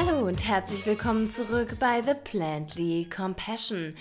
[0.00, 3.96] Hallo und herzlich willkommen zurück bei The Plantly Compassion.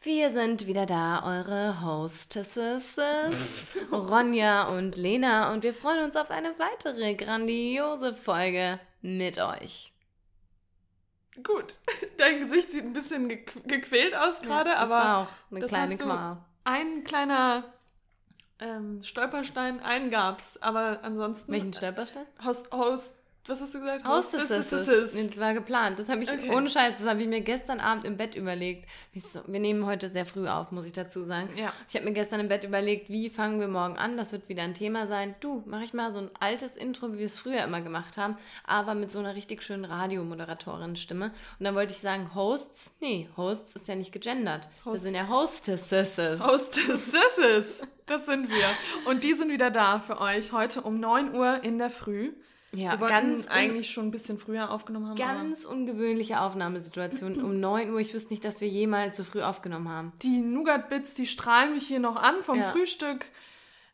[0.00, 2.96] Wir sind wieder da, eure Hostesses
[3.92, 9.92] Ronja und Lena und wir freuen uns auf eine weitere grandiose Folge mit euch.
[11.42, 11.74] Gut,
[12.16, 15.60] dein Gesicht sieht ein bisschen ge gequält aus gerade, Ja, das aber war auch eine
[15.60, 16.36] das kleine hast Qual.
[16.64, 17.64] ein kleiner
[18.58, 22.24] ähm, Stolperstein, einen gab's, aber ansonsten Welchen Stolperstein?
[22.42, 23.14] Host, Host,
[23.46, 24.06] was hast du gesagt?
[24.06, 25.14] Hostesses.
[25.14, 25.98] Nee, Das war geplant.
[25.98, 26.50] Das habe ich, Okay.
[26.54, 28.88] ohne Scheiß, das habe ich mir gestern Abend im Bett überlegt.
[29.16, 31.48] So, wir nehmen heute sehr früh auf, muss ich dazu sagen.
[31.56, 31.72] Ja.
[31.88, 34.16] Ich habe mir gestern im Bett überlegt, wie fangen wir morgen an?
[34.16, 35.34] Das wird wieder ein Thema sein.
[35.40, 38.36] Du, mache ich mal so ein altes Intro, wie wir es früher immer gemacht haben,
[38.64, 41.26] aber mit so einer richtig schönen Radiomoderatorin-Stimme.
[41.58, 42.92] Und dann wollte ich sagen, Hosts?
[43.00, 44.68] Nee, Hosts ist ja nicht gegendert.
[44.84, 46.18] Wir Host- sind ja Hostesses.
[46.40, 48.66] Hostesses, das sind wir.
[49.10, 52.32] Und die sind wieder da für euch heute um 9 Uhr in der Früh.
[52.74, 55.16] Ja, wir wollten eigentlich schon ein bisschen früher aufgenommen haben.
[55.16, 57.42] ganz ungewöhnliche Aufnahmesituation.
[57.42, 60.12] Um 9 Uhr, ich wüsste nicht, dass wir jemals so früh aufgenommen haben.
[60.22, 62.70] die Nougat-Bits, die strahlen mich hier noch an vom Ja.
[62.70, 63.26] Frühstück.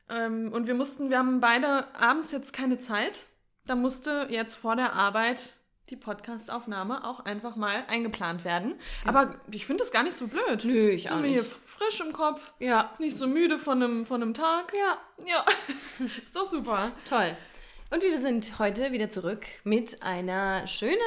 [0.08, 3.26] Ähm, und wir mussten, wir haben beide abends jetzt keine Zeit.
[3.66, 5.54] Da musste jetzt vor der Arbeit
[5.90, 8.74] die Podcastaufnahme auch einfach mal eingeplant werden.
[9.04, 10.64] Aber ich finde das gar nicht so blöd.
[10.64, 11.50] Nö, ich Sind auch wir hier nicht.
[11.50, 14.72] frisch im Kopf, Ja, nicht so müde von einem, von einem Tag.
[14.72, 15.44] ja, Ja,
[16.22, 16.92] ist doch super.
[17.08, 17.36] Toll.
[17.90, 20.98] Und wir sind heute wieder zurück mit einer schönen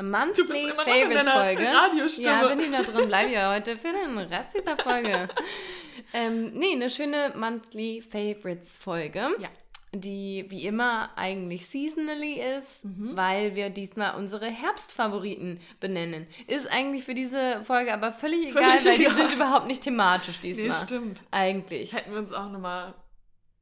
[0.00, 1.64] Monthly Favorites Folge.
[1.66, 2.26] Radiostimme.
[2.28, 5.28] Ja, bin ich noch drin, bleibe ja heute für den Rest dieser Folge.
[6.12, 9.20] ähm, nee, eine schöne Monthly Favorites Folge.
[9.38, 9.48] Ja.
[9.92, 13.16] Die wie immer eigentlich seasonally ist, Mhm.
[13.16, 16.26] weil wir diesmal unsere Herbstfavoriten benennen.
[16.48, 20.40] Ist eigentlich für diese Folge aber völlig egal, Völlig weil die sind überhaupt nicht thematisch
[20.42, 20.74] Nee, diesmal.
[20.84, 21.22] stimmt.
[21.30, 21.92] Eigentlich.
[21.94, 22.92] Hätten wir uns auch nochmal,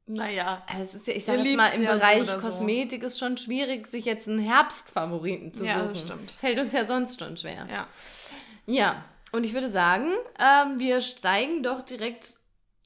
[0.07, 0.63] naja.
[0.69, 2.37] Aber es ist ja, ich Ihr sag jetzt mal, im ja so Bereich so.
[2.39, 5.89] Kosmetik ist schon schwierig, sich jetzt einen Herbstfavoriten zu Ja, suchen.
[5.91, 6.31] das stimmt.
[6.33, 7.67] Fällt uns ja sonst schon schwer.
[7.71, 7.87] Ja.
[8.67, 10.09] Ja, und ich würde sagen,
[10.39, 12.35] ähm, wir steigen doch direkt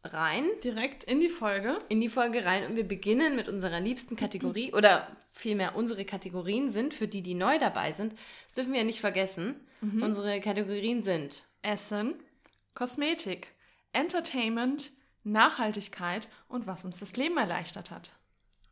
[0.04, 1.78] rein Direkt in die Folge.
[1.88, 6.70] in die Folge rein und wir beginnen mit unserer liebsten Kategorie oder vielmehr unsere Kategorien
[6.70, 9.56] sind, für die, die neu dabei sind, das dürfen wir ja nicht vergessen.
[9.80, 10.02] Mhm.
[10.02, 12.14] Unsere Kategorien sind Essen,
[12.74, 13.48] Kosmetik,
[13.92, 14.90] Entertainment,
[15.26, 18.12] Nachhaltigkeit und was uns das Leben erleichtert hat.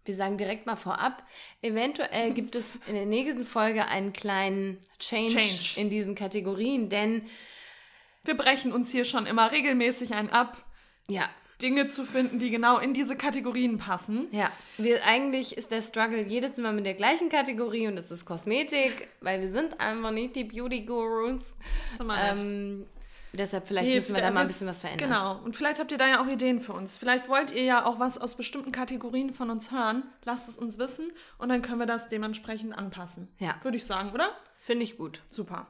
[0.05, 1.23] Wir sagen direkt mal vorab,
[1.63, 5.81] eventuell gibt es in der nächsten Folge einen kleinen Change, Change.
[5.81, 7.27] in diesen Kategorien, denn
[8.25, 10.65] Wir brechen uns hier schon immer regelmäßig ein ab,
[11.09, 11.29] ja,
[11.61, 14.29] Dinge zu finden, die genau in diese Kategorien passen.
[14.33, 18.25] ja, wir eigentlich ist der Struggle jedes Mal mit der gleichen Kategorie und es ist
[18.25, 21.55] Kosmetik, weil wir sind einfach nicht die Beauty Gurus.
[21.97, 22.41] Sag mal nett.
[22.41, 22.87] Ähm,
[23.37, 25.09] deshalb vielleicht Nee, müssen wir da mal ein bisschen was verändern.
[25.09, 25.41] Genau.
[25.45, 26.97] Und vielleicht habt ihr da ja auch Ideen für uns.
[26.97, 30.03] Vielleicht wollt ihr ja auch was aus bestimmten Kategorien von uns hören.
[30.25, 33.29] Lasst es uns wissen und dann können wir das dementsprechend anpassen.
[33.39, 33.57] Ja.
[33.63, 34.31] Würde ich sagen, oder?
[34.59, 35.23] Finde ich gut.
[35.31, 35.67] Super.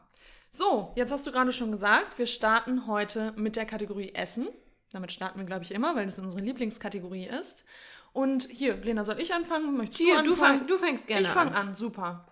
[0.50, 4.46] So, jetzt hast du gerade schon gesagt, wir starten heute mit der Kategorie Essen.
[4.92, 7.64] Damit starten wir, glaube ich, immer, weil das unsere Lieblingskategorie ist.
[8.12, 9.76] Und hier, Lena, soll ich anfangen?
[9.76, 10.58] Möchtest Hier, du du, anfangen?
[10.60, 11.68] fang, du fängst gerne ich fange an.
[11.70, 12.26] an, super.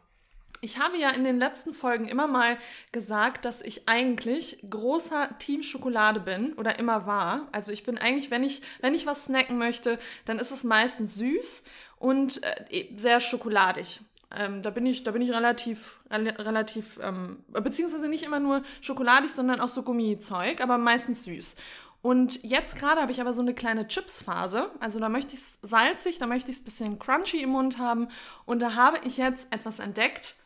[0.64, 2.56] Ich habe ja in den letzten Folgen immer mal
[2.92, 7.48] gesagt, dass ich eigentlich großer Team Schokolade bin oder immer war.
[7.50, 11.16] Also ich bin eigentlich, wenn ich, wenn ich was snacken möchte, dann ist es meistens
[11.16, 11.64] süß
[11.98, 12.40] und
[12.70, 14.02] äh, sehr schokoladig.
[14.30, 18.62] Ähm, da bin ich, da bin ich relativ, rel- relativ, ähm, beziehungsweise nicht immer nur
[18.82, 21.56] schokoladig, sondern auch so Gummizeug, aber meistens süß.
[22.02, 24.70] Und jetzt gerade habe ich aber so eine kleine Chips-Phase.
[24.78, 27.78] Also da möchte ich es salzig, da möchte ich es ein bisschen crunchy im Mund
[27.78, 28.06] haben.
[28.44, 30.36] Und da habe ich jetzt etwas entdeckt,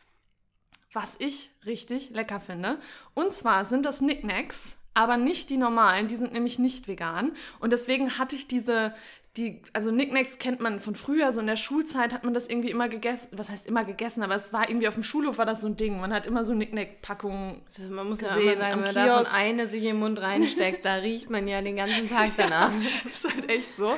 [0.93, 2.79] was ich richtig lecker finde.
[3.13, 7.33] Und zwar sind das Knickknacks, aber nicht die normalen, die sind nämlich nicht vegan.
[7.59, 8.95] Und deswegen hatte ich diese,
[9.37, 12.71] die, also Knickknacks kennt man von früher, so in der Schulzeit hat man das irgendwie
[12.71, 13.29] immer gegessen.
[13.33, 15.77] Was heißt immer gegessen, aber es war irgendwie auf dem Schulhof war das so ein
[15.77, 16.01] Ding.
[16.01, 19.83] Man hat immer so Knickknack-Packungen Man muss ja immer sagen, wenn man davon eine sich
[19.83, 22.71] im Mund reinsteckt, da riecht man ja den ganzen Tag danach.
[23.03, 23.93] Das ist halt echt so.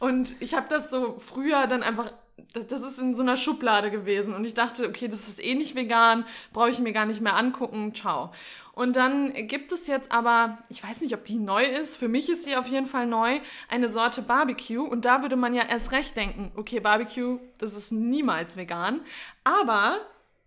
[0.00, 2.12] Und ich habe das so früher dann einfach,
[2.52, 4.34] das, ist in so einer Schublade gewesen.
[4.34, 7.36] Und ich dachte, okay, das ist eh nicht vegan, brauche ich mir gar nicht mehr
[7.36, 8.32] angucken, ciao.
[8.72, 12.30] Und dann gibt es jetzt aber, ich weiß nicht, ob die neu ist, für mich
[12.30, 14.82] ist sie auf jeden Fall neu, eine Sorte Barbecue.
[14.82, 19.00] Und da würde man ja erst recht denken, okay, Barbecue, das ist niemals vegan.
[19.44, 19.98] Aber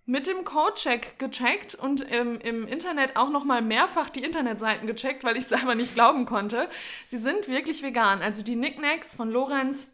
[0.06, 5.38] mit dem Codecheck gecheckt und im, im Internet auch nochmal mehrfach die Internetseiten gecheckt, weil
[5.38, 6.68] ich es einfach nicht glauben konnte.
[7.06, 8.22] Sie sind wirklich vegan.
[8.22, 9.92] Also die Knickknacks von Lorenz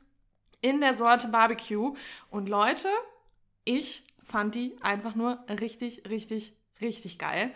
[0.62, 1.96] in der Sorte Barbecue.
[2.30, 2.88] Und Leute,
[3.66, 7.52] ich fand die einfach nur richtig, richtig, Richtig geil.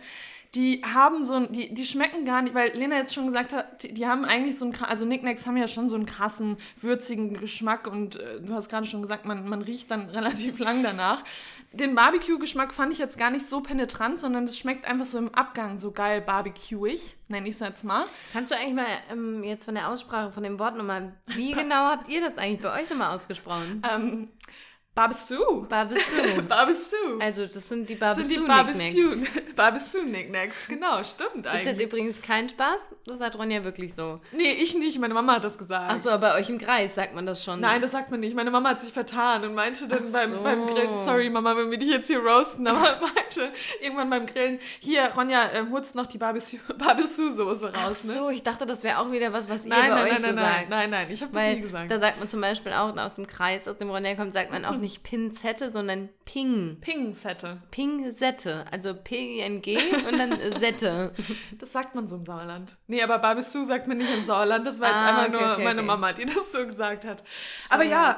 [0.54, 3.82] Die haben so ein, die, die schmecken gar nicht, weil Lena jetzt schon gesagt hat,
[3.82, 7.34] die, die haben eigentlich so einen, also Nicknacks haben ja schon so einen krassen, würzigen
[7.34, 11.24] Geschmack und äh, du hast gerade schon gesagt, man, man riecht dann relativ lang danach.
[11.74, 15.34] Den Barbecue-Geschmack fand ich jetzt gar nicht so penetrant, sondern es schmeckt einfach so im
[15.34, 18.04] Abgang so geil barbecueig, nenne ich es jetzt mal.
[18.32, 21.88] Kannst du eigentlich mal ähm, jetzt von der Aussprache von dem Wort nochmal, wie genau
[21.88, 23.82] habt ihr das eigentlich bei euch nochmal ausgesprochen?
[23.90, 24.28] Ähm,
[24.94, 25.62] Barbecue.
[25.68, 26.42] Barbecue.
[26.48, 27.18] Barbecue.
[27.20, 28.94] Also das sind die Das sind die Barbecue-Nicknacks.
[29.54, 30.68] Barbecue- Barbecue-Nicknacks.
[30.68, 31.86] Genau, stimmt Das ist jetzt eigentlich.
[31.88, 34.20] übrigens kein Spaß, das sagt Ronja wirklich so.
[34.32, 34.98] Nee, ich nicht.
[35.00, 35.86] Meine Mama hat das gesagt.
[35.88, 37.60] Ach so, aber bei euch im Kreis sagt man das schon.
[37.60, 38.36] Nein, das sagt man nicht.
[38.36, 40.42] Meine Mama hat sich vertan und meinte dann Ach beim, so.
[40.42, 44.58] beim Grillen, sorry Mama, wenn wir dich jetzt hier roasten, aber meinte irgendwann beim Grillen,
[44.78, 48.14] hier, Ronja, ähm, holst noch die Barbecue- Barbecue-Soße Ach raus, ne?
[48.14, 50.20] so, ich dachte, das wäre auch wieder was, was ihr Nein, bei nein, euch nein,
[50.20, 50.70] so nein, nein, sagt.
[50.70, 51.90] nein, nein, ich habe das nie gesagt.
[51.90, 54.64] da sagt man zum Beispiel auch aus dem Kreis, aus dem Ronja kommt, sagt man
[54.64, 56.78] auch nicht Pinzette, sondern Ping.
[56.80, 57.60] Pingsette.
[57.72, 58.64] Pingsette.
[58.70, 59.76] Also P-I-N-G
[60.08, 61.12] und dann Sette.
[61.58, 62.76] Das sagt man so im Sauerland.
[62.86, 64.66] Nee, aber Barbecue sagt man nicht im Sauerland.
[64.66, 65.86] Das war jetzt Ah, einfach okay, nur okay, meine okay.
[65.86, 67.24] Mama, die das so gesagt hat.
[67.70, 68.16] Aber ja,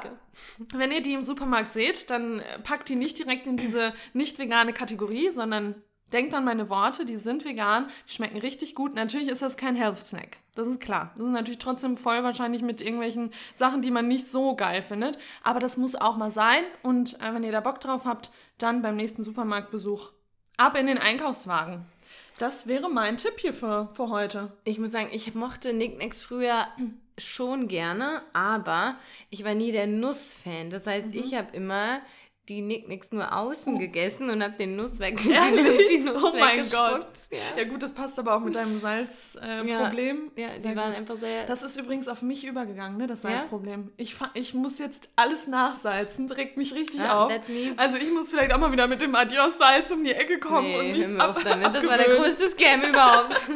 [0.75, 4.73] wenn ihr die im Supermarkt seht, dann packt die nicht direkt in diese nicht vegane
[4.73, 5.75] Kategorie, sondern
[6.13, 8.95] denkt an meine Worte, die sind vegan, die schmecken richtig gut.
[8.95, 10.37] Natürlich ist das kein Health Snack.
[10.55, 11.11] Das ist klar.
[11.15, 15.17] Das ist natürlich trotzdem voll wahrscheinlich mit irgendwelchen Sachen, die man nicht so geil findet.
[15.43, 16.63] Aber das muss auch mal sein.
[16.81, 20.11] Und äh, wenn ihr da Bock drauf habt, dann beim nächsten Supermarktbesuch
[20.57, 21.85] ab in den Einkaufswagen.
[22.39, 24.51] Das wäre mein Tipp hier für, für heute.
[24.63, 26.67] Ich muss sagen, ich mochte Nicknacks früher
[27.17, 28.95] schon gerne, aber
[29.31, 30.69] ich war nie der Nuss-Fan.
[30.69, 31.13] Das heißt, Mhm.
[31.19, 31.99] ich habe immer
[32.49, 35.29] die Nicknacks nur außen gegessen und habe den Nuss weg, Oh.
[35.29, 35.87] Ehrlich?
[35.89, 37.19] die Nuss Oh mein weggespuckt.
[37.31, 37.39] Ja.
[37.57, 39.67] Ja gut, das passt aber auch mit deinem Salzproblem.
[39.67, 39.83] Äh, Ja.
[39.85, 40.31] Problem.
[40.37, 40.99] Ja, die Sehr waren gut.
[40.99, 41.45] einfach sehr.
[41.45, 43.31] Das ist übrigens auf mich übergegangen, ne, das Ja?
[43.31, 43.91] Salzproblem.
[43.97, 47.33] Ich, fa- ich muss jetzt alles nachsalzen, regt mich richtig Ah, auf.
[47.77, 50.85] Also ich muss vielleicht auch mal wieder mit dem Adios-Salz um die Ecke kommen und
[50.87, 51.75] nee, mich hör mir auf ab damit.
[51.75, 53.35] Das war der größte Scam überhaupt.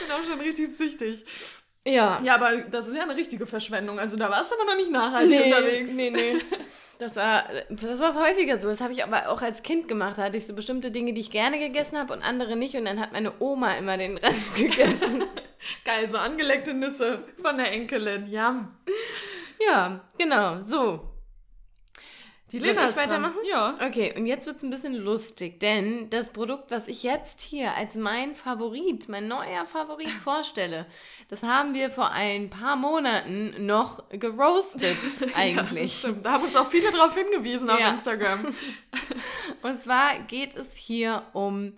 [0.00, 1.24] Ich bin auch schon richtig süchtig.
[1.86, 2.20] ja.
[2.22, 3.98] Ja, aber das ist ja eine richtige Verschwendung.
[3.98, 5.92] Also da warst du aber noch nicht nachhaltig unterwegs.
[5.92, 6.36] Nee, nee.
[6.98, 8.68] Das war, das war häufiger so.
[8.68, 10.18] Das habe ich aber auch als Kind gemacht.
[10.18, 12.76] Da hatte ich so bestimmte Dinge, die ich gerne gegessen habe und andere nicht.
[12.76, 15.24] Und dann hat meine Oma immer den Rest gegessen.
[15.84, 18.26] Geil, so angeleckte Nüsse von der Enkelin.
[18.26, 18.68] Yum.
[19.58, 20.60] ja, genau.
[20.60, 21.11] So.
[22.52, 23.06] Die Soll Lena ich ist dran.
[23.10, 23.38] weitermachen?
[23.50, 23.78] Ja.
[23.86, 27.74] Okay, und jetzt wird es ein bisschen lustig, denn das Produkt, was ich jetzt hier
[27.74, 30.86] als mein Favorit, mein neuer Favorit vorstelle,
[31.28, 35.98] das haben wir vor ein paar Monaten noch geroastet Ja, das eigentlich.
[35.98, 36.26] stimmt.
[36.26, 37.90] Da haben uns auch viele drauf hingewiesen auf Ja.
[37.90, 38.54] Instagram.
[39.62, 41.74] und zwar geht es hier um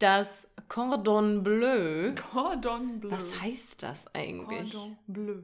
[0.00, 2.14] das Cordon Bleu.
[2.30, 3.10] Cordon Bleu.
[3.10, 4.72] Was heißt das eigentlich?
[4.72, 5.42] Cordon Bleu.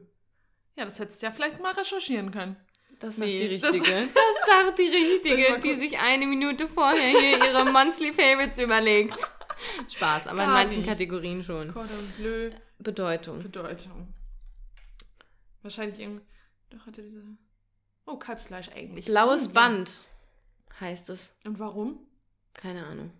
[0.75, 2.55] Ja, das hättest du ja vielleicht mal recherchieren können.
[2.99, 4.07] Das sagt Nee, die das- Richtige.
[4.13, 9.13] Das, sagt die Richtige, die sich eine Minute vorher hier ihre Monthly Favorites überlegt.
[9.89, 10.87] Spaß, aber in Gar manchen nicht.
[10.89, 11.71] Kategorien schon.
[11.73, 13.41] Cordon Bleu, Bedeutung.
[13.43, 14.13] Bedeutung.
[15.61, 16.23] Wahrscheinlich irgendwie.
[16.69, 17.23] Doch hatte diese.
[18.05, 19.05] Oh, Kalbsfleisch eigentlich.
[19.05, 19.91] Blaues Hm, Band
[20.79, 21.29] heißt es.
[21.45, 21.99] Und warum?
[22.53, 23.11] Keine Ahnung.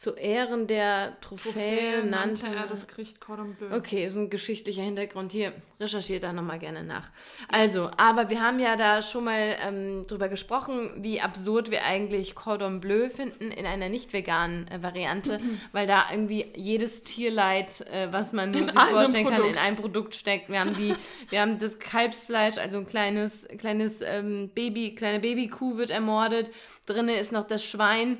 [0.00, 3.76] Zu Ehren der Trophäe nannte er das Gericht Cordon Bleu.
[3.76, 5.52] Okay, ist ein geschichtlicher Hintergrund hier.
[5.78, 7.10] Recherchiert da nochmal gerne nach.
[7.48, 12.34] Also, aber wir haben ja da schon mal ähm, drüber gesprochen, wie absurd wir eigentlich
[12.34, 15.38] Cordon Bleu finden in einer nicht veganen äh, Variante,
[15.72, 19.66] weil da irgendwie jedes Tierleid, äh, was man nur In sich vorstellen kann, in Produkt.
[19.66, 20.48] ein Produkt steckt.
[20.48, 20.94] Wir haben die,
[21.28, 26.50] wir haben das Kalbsfleisch, also ein kleines, kleines ähm, Baby, kleine Babykuh wird ermordet.
[26.86, 28.16] Drinne ist noch das Schwein.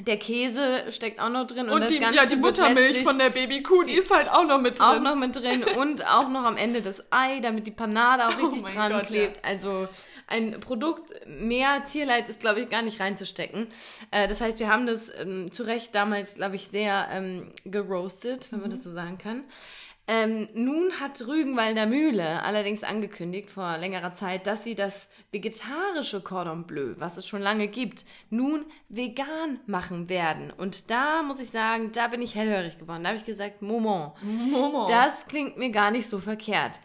[0.00, 3.16] Der Käse steckt auch noch drin und, Und das die, Ganze ja, die Buttermilch von
[3.16, 4.86] der Babykuh, die ist halt auch noch mit drin.
[4.86, 8.36] auch noch mit drin und auch noch am Ende das Ei, damit die Panade auch
[8.40, 9.44] Oh richtig mein dran Gott, klebt.
[9.44, 9.86] Also
[10.26, 13.68] ein Produkt, mehr Tierleid ist, glaube ich, gar nicht reinzustecken.
[14.10, 18.48] Äh, das heißt, wir haben das ähm, zu Recht damals, glaube ich, sehr ähm, geroastet,
[18.50, 19.44] wenn man das so sagen kann.
[20.06, 26.66] Ähm, nun hat Rügenwalder Mühle allerdings angekündigt vor längerer Zeit, dass sie das vegetarische Cordon
[26.66, 30.52] Bleu, was es schon lange gibt, nun vegan machen werden.
[30.56, 33.02] Und da muss ich sagen, da bin ich hellhörig geworden.
[33.02, 34.86] Da habe ich gesagt, Moment, Momo.
[34.86, 36.80] das klingt mir gar nicht so verkehrt.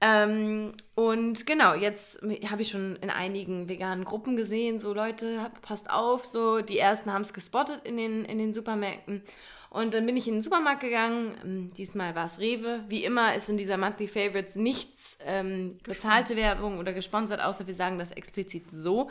[0.00, 5.90] Ähm, und genau, jetzt habe ich schon in einigen veganen Gruppen gesehen, so Leute, passt
[5.90, 9.22] auf, so die ersten haben es gespottet in den, in den Supermärkten.
[9.70, 11.36] Und dann bin ich in den Supermarkt gegangen.
[11.44, 12.84] Ähm, Diesmal war es Rewe.
[12.88, 17.74] Wie immer ist in dieser Monthly Favorites nichts ähm, bezahlte Werbung oder gesponsert, außer wir
[17.74, 19.10] sagen das explizit so.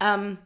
[0.00, 0.38] Ähm,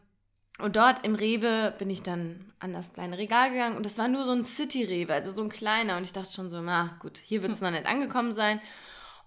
[0.60, 4.08] und dort im Rewe bin ich dann an das kleine Regal gegangen und das war
[4.08, 5.96] nur so ein City-Rewe, also so ein kleiner.
[5.96, 8.60] Und ich dachte schon so, na gut, hier wird es noch nicht angekommen sein.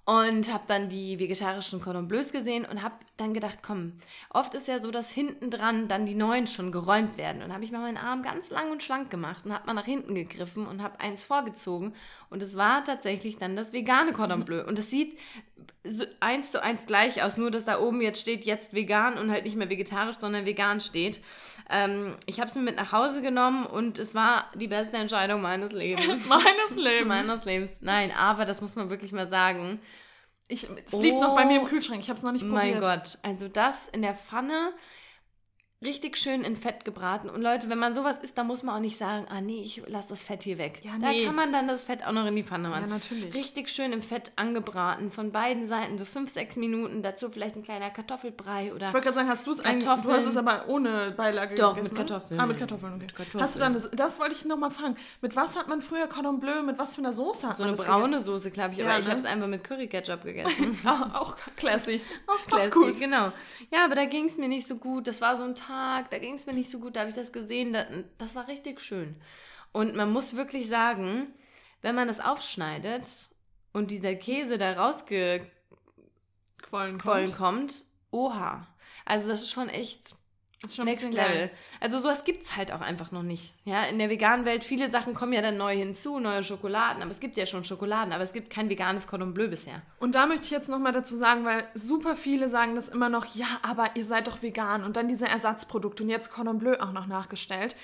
[0.05, 3.93] Und habe dann die vegetarischen Cordon Bleus gesehen und habe dann gedacht, komm,
[4.31, 7.43] oft ist ja so, dass hinten dran dann die neuen schon geräumt werden.
[7.43, 9.85] Und habe ich mal meinen Arm ganz lang und schlank gemacht und habe mal nach
[9.85, 11.93] hinten gegriffen und habe eins vorgezogen.
[12.31, 14.63] Und es war tatsächlich dann das vegane Cordon Bleu.
[14.65, 15.19] Und es sieht
[15.83, 19.29] so eins zu eins gleich aus, nur dass da oben jetzt steht, jetzt vegan und
[19.29, 21.19] halt nicht mehr vegetarisch, sondern vegan steht.
[21.69, 25.41] Ähm, ich habe es mir mit nach Hause genommen und es war die beste Entscheidung
[25.41, 26.25] meines Lebens.
[26.29, 27.07] meines Lebens.
[27.07, 27.71] meines Lebens.
[27.81, 29.81] Nein, aber das muss man wirklich mal sagen.
[30.47, 32.79] Ich, es liegt oh, noch bei mir im Kühlschrank, ich habe es noch nicht probiert.
[32.79, 34.71] Mein Gott, also das in der Pfanne
[35.83, 37.29] richtig schön in Fett gebraten.
[37.29, 39.81] Und Leute, wenn man sowas isst, dann muss man auch nicht sagen, ah nee, ich
[39.87, 40.81] lasse das Fett hier weg.
[40.83, 41.21] Ja, nee.
[41.21, 42.83] Da kann man dann das Fett auch noch in die Pfanne machen.
[42.83, 43.33] Ja, natürlich.
[43.33, 47.01] Richtig schön im Fett angebraten, von beiden Seiten, so fünf, sechs Minuten.
[47.01, 50.11] Dazu vielleicht ein kleiner Kartoffelbrei oder Ich wollte gerade sagen, hast du es eigentlich, du
[50.11, 51.97] hast es aber ohne Beilage Doch, gegessen, mit ne?
[51.97, 52.39] Kartoffeln.
[52.39, 53.01] Ah, mit Kartoffeln, okay.
[53.01, 53.43] Mit Kartoffeln.
[53.43, 56.39] Hast du dann, das, das wollte ich nochmal fragen, mit was hat man früher Cordon
[56.39, 58.25] Bleu, mit was für einer Soße hat so man So eine braune gegessen?
[58.25, 59.11] Soße, glaube ich, aber ja, ich ne?
[59.11, 60.77] habe es einfach mit Curry-Ketchup gegessen.
[60.85, 62.01] auch, auch classy.
[62.27, 62.99] Auch classy, auch gut.
[62.99, 63.31] genau.
[63.71, 65.07] Ja, aber da ging es mir nicht so gut.
[65.07, 65.70] Das war so ein Tag,
[66.09, 67.73] da ging es mir mir nicht so gut, da habe ich das gesehen.
[67.73, 67.87] Das,
[68.17, 69.15] das war richtig schön.
[69.71, 71.33] Und man muss wirklich sagen,
[71.81, 73.07] wenn man das aufschneidet
[73.73, 75.49] und dieser Käse da rausgequollen
[76.99, 77.35] kommt.
[77.35, 78.67] kommt, oha.
[79.05, 80.13] Also das ist schon echt
[80.61, 81.49] das ist schon Next Level.
[81.79, 83.55] Also sowas gibt es halt auch einfach noch nicht.
[83.65, 87.09] Ja, in der veganen Welt, viele Sachen kommen ja dann neu hinzu, neue Schokoladen, aber
[87.09, 89.81] es gibt ja schon Schokoladen, aber es gibt kein veganes Cordon Bleu bisher.
[89.99, 93.33] Und da möchte ich jetzt nochmal dazu sagen, weil super viele sagen das immer noch,
[93.33, 96.91] ja, aber ihr seid doch vegan und dann diese Ersatzprodukte und jetzt Cordon Bleu auch
[96.91, 97.75] noch nachgestellt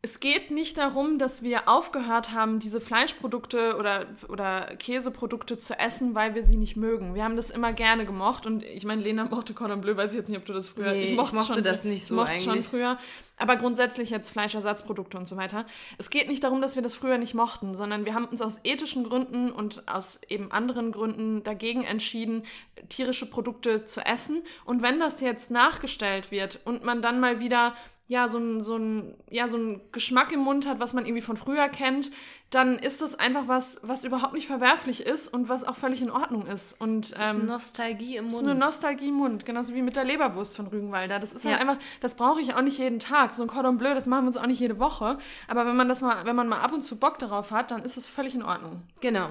[0.00, 6.14] es geht nicht darum, dass wir aufgehört haben, diese Fleischprodukte oder, oder Käseprodukte zu essen,
[6.14, 7.16] weil wir sie nicht mögen.
[7.16, 10.18] Wir haben das immer gerne gemocht und ich meine, Lena mochte Cordon Bleu, weiß ich
[10.18, 10.92] jetzt nicht, ob du das früher...
[10.92, 12.44] Nee, ich mochte, ich mochte schon, das nicht so ich mochte eigentlich.
[12.44, 12.98] schon früher.
[13.38, 15.66] Aber grundsätzlich jetzt Fleischersatzprodukte und so weiter.
[15.96, 18.60] Es geht nicht darum, dass wir das früher nicht mochten, sondern wir haben uns aus
[18.62, 22.44] ethischen Gründen und aus eben anderen Gründen dagegen entschieden,
[22.88, 24.44] tierische Produkte zu essen.
[24.64, 27.74] Und wenn das jetzt nachgestellt wird und man dann mal wieder
[28.08, 31.22] ja, so ein, so ein, ja, so ein Geschmack im Mund hat, was man irgendwie
[31.22, 32.10] von früher kennt,
[32.48, 36.10] dann ist das einfach was, was überhaupt nicht verwerflich ist und was auch völlig in
[36.10, 36.80] Ordnung ist.
[36.80, 38.32] Und, das ist ähm, Nostalgie im Mund.
[38.32, 41.18] Das ist eine Nostalgie im Mund, genauso wie mit der Leberwurst von Rügenwalder.
[41.18, 41.58] Das ist halt ja.
[41.58, 43.34] halt einfach, das brauche ich auch nicht jeden Tag.
[43.34, 45.18] So ein Cordon Bleu, das machen wir uns auch nicht jede Woche.
[45.46, 47.82] Aber wenn man das mal, wenn man mal ab und zu Bock darauf hat, dann
[47.82, 48.80] ist das völlig in Ordnung.
[49.02, 49.28] Genau.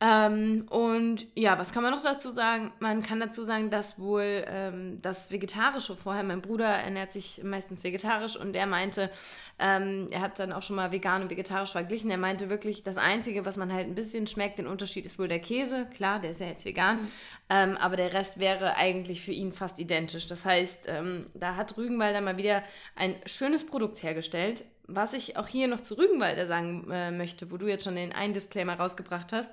[0.00, 2.72] Ähm, und ja, was kann man noch dazu sagen?
[2.78, 7.82] Man kann dazu sagen, dass wohl ähm, das Vegetarische vorher, mein Bruder ernährt sich meistens
[7.82, 9.10] vegetarisch und er meinte,
[9.58, 12.12] ähm, er hat dann auch schon mal vegan und vegetarisch verglichen.
[12.12, 15.26] Er meinte wirklich, das Einzige, was man halt ein bisschen schmeckt, den Unterschied ist wohl
[15.26, 15.88] der Käse.
[15.92, 17.08] Klar, der ist ja jetzt vegan, mhm.
[17.50, 20.26] Ähm, aber der Rest wäre eigentlich für ihn fast identisch.
[20.26, 22.62] Das heißt, ähm, da hat Rügenwalder mal wieder
[22.94, 27.58] ein schönes Produkt hergestellt was ich auch hier noch zu Rügenwalder sagen äh, möchte, wo
[27.58, 29.50] du jetzt schon den einen Disclaimer rausgebracht hast,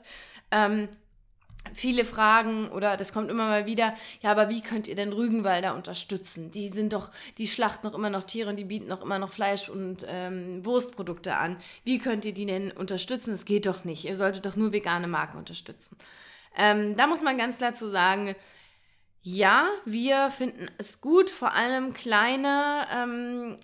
[0.51, 0.89] ähm,
[1.73, 5.75] viele Fragen oder das kommt immer mal wieder, ja, aber wie könnt ihr denn Rügenwalder
[5.75, 6.51] unterstützen?
[6.51, 9.31] Die sind doch, die schlachten noch immer noch Tiere und die bieten noch immer noch
[9.31, 11.57] Fleisch und ähm, Wurstprodukte an.
[11.83, 13.33] Wie könnt ihr die denn unterstützen?
[13.33, 14.05] Es geht doch nicht.
[14.05, 15.97] Ihr solltet doch nur vegane Marken unterstützen.
[16.57, 18.35] Ähm, da muss man ganz klar zu sagen,
[19.21, 23.57] ja, wir finden es gut, vor allem kleine ähm,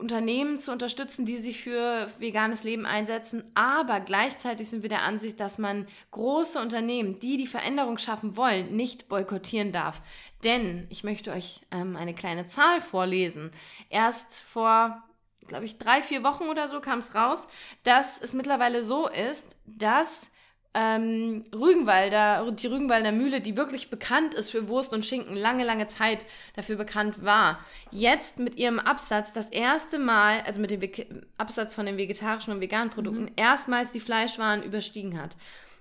[0.00, 3.44] Unternehmen zu unterstützen, die sich für veganes Leben einsetzen.
[3.54, 8.74] Aber gleichzeitig sind wir der Ansicht, dass man große Unternehmen, die die Veränderung schaffen wollen,
[8.74, 10.00] nicht boykottieren darf.
[10.42, 13.52] Denn ich möchte euch ähm, eine kleine Zahl vorlesen.
[13.90, 15.02] Erst vor,
[15.46, 17.46] glaube ich, drei, vier Wochen oder so kam es raus,
[17.82, 20.30] dass es mittlerweile so ist, dass
[20.72, 25.88] ähm, Rügenwalder, die Rügenwalder Mühle, die wirklich bekannt ist für Wurst und Schinken, lange, lange
[25.88, 27.58] Zeit dafür bekannt war,
[27.90, 31.06] jetzt mit ihrem Absatz das erste Mal, also mit dem Ve
[31.38, 33.32] Absatz von den vegetarischen und veganen Produkten, mhm.
[33.36, 35.36] erstmals die Fleischwaren überstiegen hat.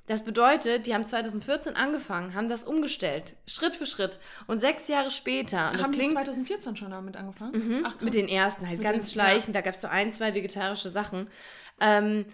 [0.07, 4.17] Das bedeutet, die haben 2014 angefangen, haben das umgestellt, Schritt für Schritt.
[4.47, 5.69] Und sechs Jahre später.
[5.69, 7.51] Und haben das klingt, die 2014 schon damit angefangen?
[7.51, 9.49] Mhm, Ach, mit den ersten halt, mit ganz schleichend.
[9.53, 9.61] Ja.
[9.61, 11.27] Da gab es so ein, zwei vegetarische Sachen.
[11.79, 12.25] Ähm,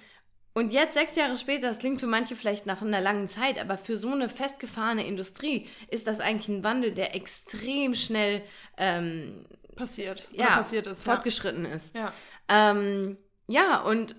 [0.56, 3.78] und jetzt, sechs Jahre später, das klingt für manche vielleicht nach einer langen Zeit, aber
[3.78, 8.42] für so eine festgefahrene Industrie ist das eigentlich ein Wandel, der extrem schnell
[8.78, 9.46] ähm,
[9.76, 11.72] passiert, ja, passiert ist, fortgeschritten ja.
[11.72, 11.94] ist.
[11.94, 12.14] Ja.
[12.48, 14.16] Ähm, ja, und,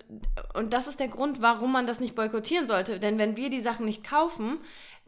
[0.52, 3.00] und das ist der Grund, warum man das nicht boykottieren sollte.
[3.00, 4.58] Denn wenn wir die Sachen nicht kaufen,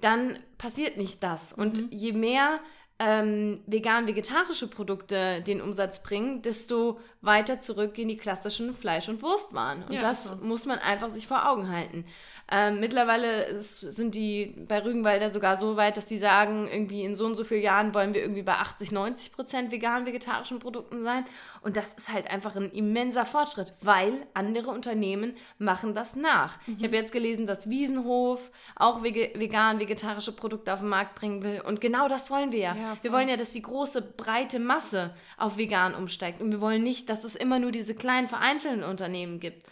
[0.00, 1.52] dann passiert nicht das.
[1.52, 1.88] Und mhm.
[1.90, 2.58] je mehr
[2.99, 9.85] ähm, vegan-vegetarische Produkte den Umsatz bringen, desto weiter zurück gehen die klassischen Fleisch- und Wurstwaren.
[9.85, 10.37] Und Ja, das so.
[10.37, 12.05] muss man einfach sich vor Augen halten.
[12.50, 17.14] Ähm, mittlerweile ist, sind die bei Rügenwalder sogar so weit, dass die sagen, irgendwie in
[17.14, 21.26] so und so vielen Jahren wollen wir irgendwie bei 80, 90 Prozent vegan-vegetarischen Produkten sein.
[21.61, 26.59] Und das ist halt einfach ein immenser Fortschritt, weil andere Unternehmen machen das nach.
[26.67, 31.61] Ich habe jetzt gelesen, dass Wiesenhof auch vege vegan-vegetarische Produkte auf den Markt bringen will.
[31.67, 32.75] Und genau das wollen wir ja.
[32.75, 36.40] Ja, wir wollen ja, dass die große, breite Masse auf vegan umsteigt.
[36.40, 39.67] Und wir wollen nicht, dass es immer nur diese kleinen vereinzelten Unternehmen gibt.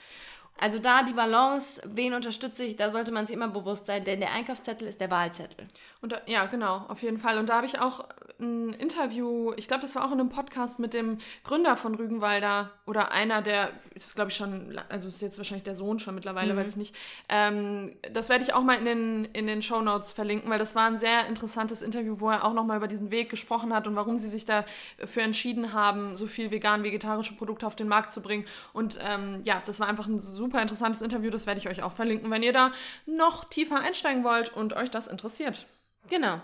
[0.58, 4.20] Also da die Balance, wen unterstütze ich, da sollte man sich immer bewusst sein, denn
[4.20, 5.66] der Einkaufszettel ist der Wahlzettel.
[6.00, 7.38] Und da, ja, genau, auf jeden Fall.
[7.38, 8.04] Und da habe ich auch
[8.38, 12.70] ein Interview, ich glaube, das war auch in einem Podcast mit dem Gründer von Rügenwalder
[12.86, 16.56] oder einer, der ist, glaube ich, schon, also ist jetzt wahrscheinlich der Sohn schon mittlerweile,
[16.56, 16.94] weiß ich nicht.
[17.28, 20.75] Ähm, das werde ich auch mal in den, in den Show Notes verlinken, weil das
[20.75, 23.96] war ein sehr interessantes Interview, wo er auch nochmal über diesen Weg gesprochen hat und
[23.96, 28.44] warum sie sich dafür entschieden haben, so viel vegan-vegetarische Produkte auf den Markt zu bringen.
[28.72, 31.92] Und ähm, ja, das war einfach ein super interessantes Interview, das werde ich euch auch
[31.92, 32.72] verlinken, wenn ihr da
[33.06, 35.66] noch tiefer einsteigen wollt und euch das interessiert.
[36.08, 36.40] Genau.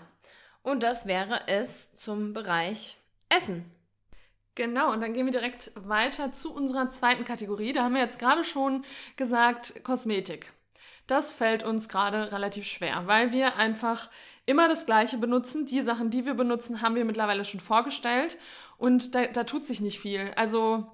[0.61, 2.97] Und das wäre es zum Bereich
[3.29, 3.69] Essen.
[4.55, 7.73] Genau, und dann gehen wir direkt weiter zu unserer zweiten Kategorie.
[7.73, 8.85] Da haben wir jetzt gerade schon
[9.17, 10.53] gesagt, Kosmetik.
[11.07, 14.09] Das fällt uns gerade relativ schwer, weil wir einfach
[14.45, 15.65] immer das Gleiche benutzen.
[15.65, 18.37] Die Sachen, die wir benutzen, haben wir mittlerweile schon vorgestellt
[18.77, 20.31] und da, da tut sich nicht viel.
[20.35, 20.85] Also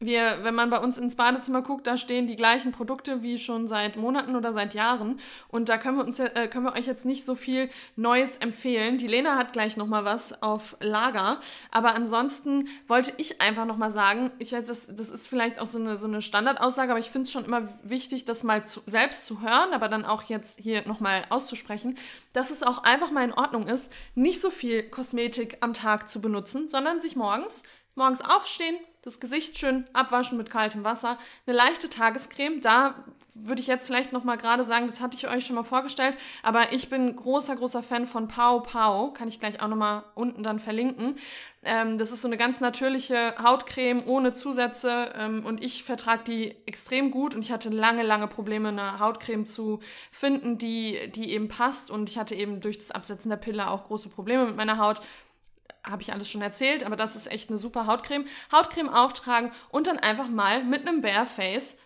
[0.00, 3.68] wir, wenn man bei uns ins Badezimmer guckt, da stehen die gleichen Produkte wie schon
[3.68, 5.20] seit Monaten oder seit Jahren.
[5.48, 8.98] Und da können wir uns, äh, können wir euch jetzt nicht so viel Neues empfehlen.
[8.98, 11.40] Die Lena hat gleich noch mal was auf Lager.
[11.70, 15.78] Aber ansonsten wollte ich einfach noch mal sagen, ich das, das ist vielleicht auch so
[15.78, 19.26] eine, so eine Standardaussage, aber ich finde es schon immer wichtig, das mal zu, selbst
[19.26, 21.98] zu hören, aber dann auch jetzt hier noch mal auszusprechen,
[22.32, 26.20] dass es auch einfach mal in Ordnung ist, nicht so viel Kosmetik am Tag zu
[26.20, 27.62] benutzen, sondern sich morgens
[27.96, 32.62] Morgens aufstehen, das Gesicht schön abwaschen mit kaltem Wasser, eine leichte Tagescreme.
[32.62, 32.94] Da
[33.34, 36.16] würde ich jetzt vielleicht noch mal gerade sagen, das hatte ich euch schon mal vorgestellt,
[36.42, 39.10] aber ich bin großer, großer Fan von Pau Pau.
[39.10, 41.16] Kann ich gleich auch noch mal unten dann verlinken.
[41.64, 46.56] Ähm, das ist so eine ganz natürliche Hautcreme ohne Zusätze ähm, und ich vertrage die
[46.66, 49.80] extrem gut und ich hatte lange, lange Probleme, eine Hautcreme zu
[50.10, 53.84] finden, die, die eben passt und ich hatte eben durch das Absetzen der Pille auch
[53.84, 55.00] große Probleme mit meiner Haut
[55.84, 58.26] habe ich alles schon erzählt, aber das ist echt eine super Hautcreme.
[58.50, 61.76] Hautcreme auftragen und dann einfach mal mit einem Bare Face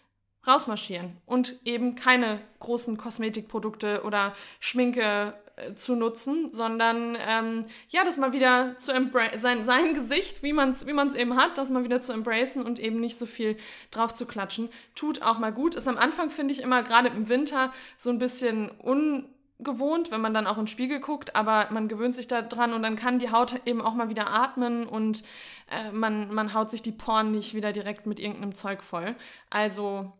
[0.47, 8.17] rausmarschieren und eben keine großen Kosmetikprodukte oder Schminke äh, zu nutzen, sondern ähm, ja, das
[8.17, 8.93] mal wieder zu
[9.37, 12.63] sein, sein Gesicht, wie man es wie man's eben hat, das mal wieder zu embracen
[12.65, 13.57] und eben nicht so viel
[13.91, 15.75] drauf zu klatschen, tut auch mal gut.
[15.75, 19.27] Ist am Anfang, finde ich, immer gerade im Winter so ein bisschen un
[19.61, 22.73] gewohnt, wenn man dann auch in den Spiegel guckt, aber man gewöhnt sich da dran
[22.73, 25.25] und dann kann die Haut eben auch mal wieder atmen und
[25.71, 29.17] äh, man, man haut sich die Poren nicht wieder direkt mit irgendeinem Zeug voll.
[29.51, 30.13] Also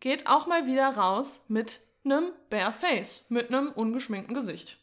[0.00, 4.81] geht auch mal wieder raus mit einem Bare Face, mit einem ungeschminkten Gesicht.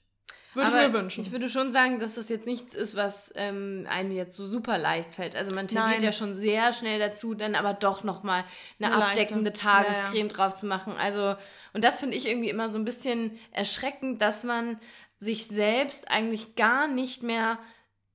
[0.53, 1.23] Würde ich mir wünschen.
[1.23, 4.77] ich würde schon sagen, dass das jetzt nichts ist, was ähm, einem jetzt so super
[4.77, 5.35] leicht fällt.
[5.35, 6.03] Also man tendiert Nein.
[6.03, 8.43] ja schon sehr schnell dazu, dann aber doch nochmal
[8.79, 9.61] eine, Eine abdeckende leichte.
[9.61, 10.93] Tagescreme drauf zu machen.
[10.99, 11.35] Also,
[11.73, 14.79] und das finde ich irgendwie immer so ein bisschen erschreckend, dass man
[15.17, 17.59] sich selbst eigentlich gar nicht mehr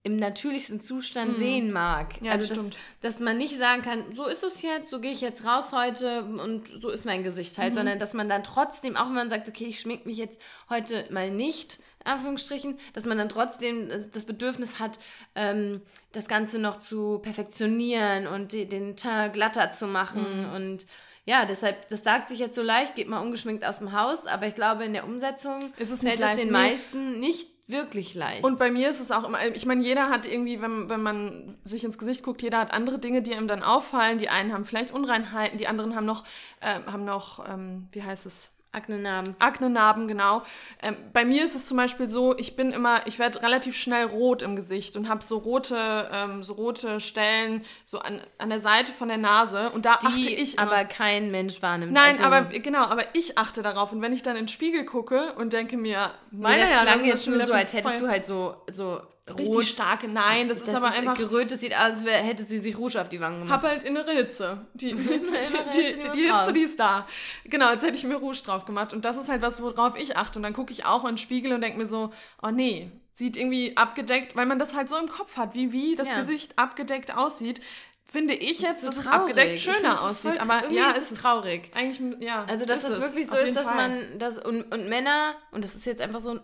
[0.06, 2.20] im natürlichsten Zustand sehen mag.
[2.20, 2.26] Mhm.
[2.26, 5.12] Ja, also das dass, dass man nicht sagen kann, so ist es jetzt, so gehe
[5.12, 7.62] ich jetzt raus heute und so ist mein Gesicht Mhm.
[7.62, 10.38] halt, sondern dass man dann trotzdem, auch wenn man sagt, okay, ich schmink mich jetzt
[10.68, 14.98] heute mal nicht, Anführungsstrichen, dass man dann trotzdem das Bedürfnis hat,
[15.34, 15.80] ähm,
[16.12, 20.52] das Ganze noch zu perfektionieren und den Teint glatter zu machen Mhm.
[20.54, 20.86] und
[21.26, 24.46] ja, deshalb, das sagt sich jetzt so leicht, geht mal ungeschminkt aus dem Haus, aber
[24.46, 28.44] ich glaube, in der Umsetzung Ist es fällt das den meisten nicht wirklich leicht.
[28.44, 31.56] Und bei mir ist es auch immer, ich meine, jeder hat irgendwie, wenn, wenn man
[31.64, 34.18] sich ins Gesicht guckt, jeder hat andere Dinge, die ihm dann auffallen.
[34.18, 36.24] Die einen haben vielleicht Unreinheiten, die anderen haben noch,
[36.60, 38.52] äh, haben noch, ähm, wie heißt es?
[38.74, 39.36] Aknenarben.
[39.38, 40.42] Aknenarben, genau.
[40.82, 44.04] Ähm, bei mir ist es zum Beispiel so, ich bin immer, ich werde relativ schnell
[44.04, 48.60] rot im Gesicht und habe so rote, ähm, so rote Stellen so an, an der
[48.60, 50.62] Seite von der Nase und da achte Die ich immer.
[50.72, 51.92] aber kein Mensch wahrnimmt.
[51.92, 54.84] Nein, Also- aber genau, aber ich achte darauf und wenn ich dann in den Spiegel
[54.84, 57.72] gucke und denke mir, Nee, meine das Herren, klang das jetzt nur schon so, als
[57.72, 59.64] hättest voll- du halt so, so richtig rot.
[59.64, 60.08] starke.
[60.08, 61.14] Nein, das, ist das aber ist einfach.
[61.14, 63.62] gerötet, sieht aus, als hätte sie sich Rouge auf die Wangen gemacht.
[63.62, 64.66] Hab halt innere Hitze.
[64.74, 67.06] Die, die, die, Hitze, die Hitze, die ist da.
[67.44, 68.92] Genau, als hätte ich mir Rouge drauf gemacht.
[68.92, 70.38] Und das ist halt was, worauf ich achte.
[70.38, 73.36] Und dann gucke ich auch in den Spiegel und denke mir so, oh nee, sieht
[73.36, 76.18] irgendwie abgedeckt, weil man das halt so im Kopf hat, wie, wie das Ja.
[76.18, 77.60] Gesicht abgedeckt aussieht.
[78.06, 80.40] Finde ich jetzt, so dass es abgedeckt find, schöner ist aussieht.
[80.40, 81.70] Aber irgendwie ja, ist ist es traurig.
[81.74, 82.44] Eigentlich, ja.
[82.44, 83.76] Also, dass das es, wirklich so ist, dass Fall.
[83.76, 86.38] man, das, und, und Männer, und das ist jetzt einfach so,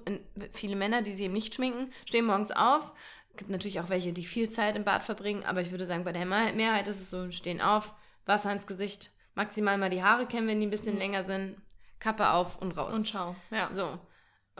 [0.52, 2.92] viele Männer, die sich eben nicht schminken, stehen morgens auf,
[3.36, 6.12] Gibt natürlich auch welche, die viel Zeit im Bad verbringen, aber ich würde sagen, bei
[6.12, 7.94] der Mehrheit ist es so, stehen auf,
[8.26, 11.00] Wasser ins Gesicht, maximal mal die Haare kämmen, wenn die ein bisschen mhm.
[11.00, 11.56] länger sind,
[12.00, 12.92] Kappe auf und raus.
[12.92, 13.72] Und schau, ja.
[13.72, 13.98] So.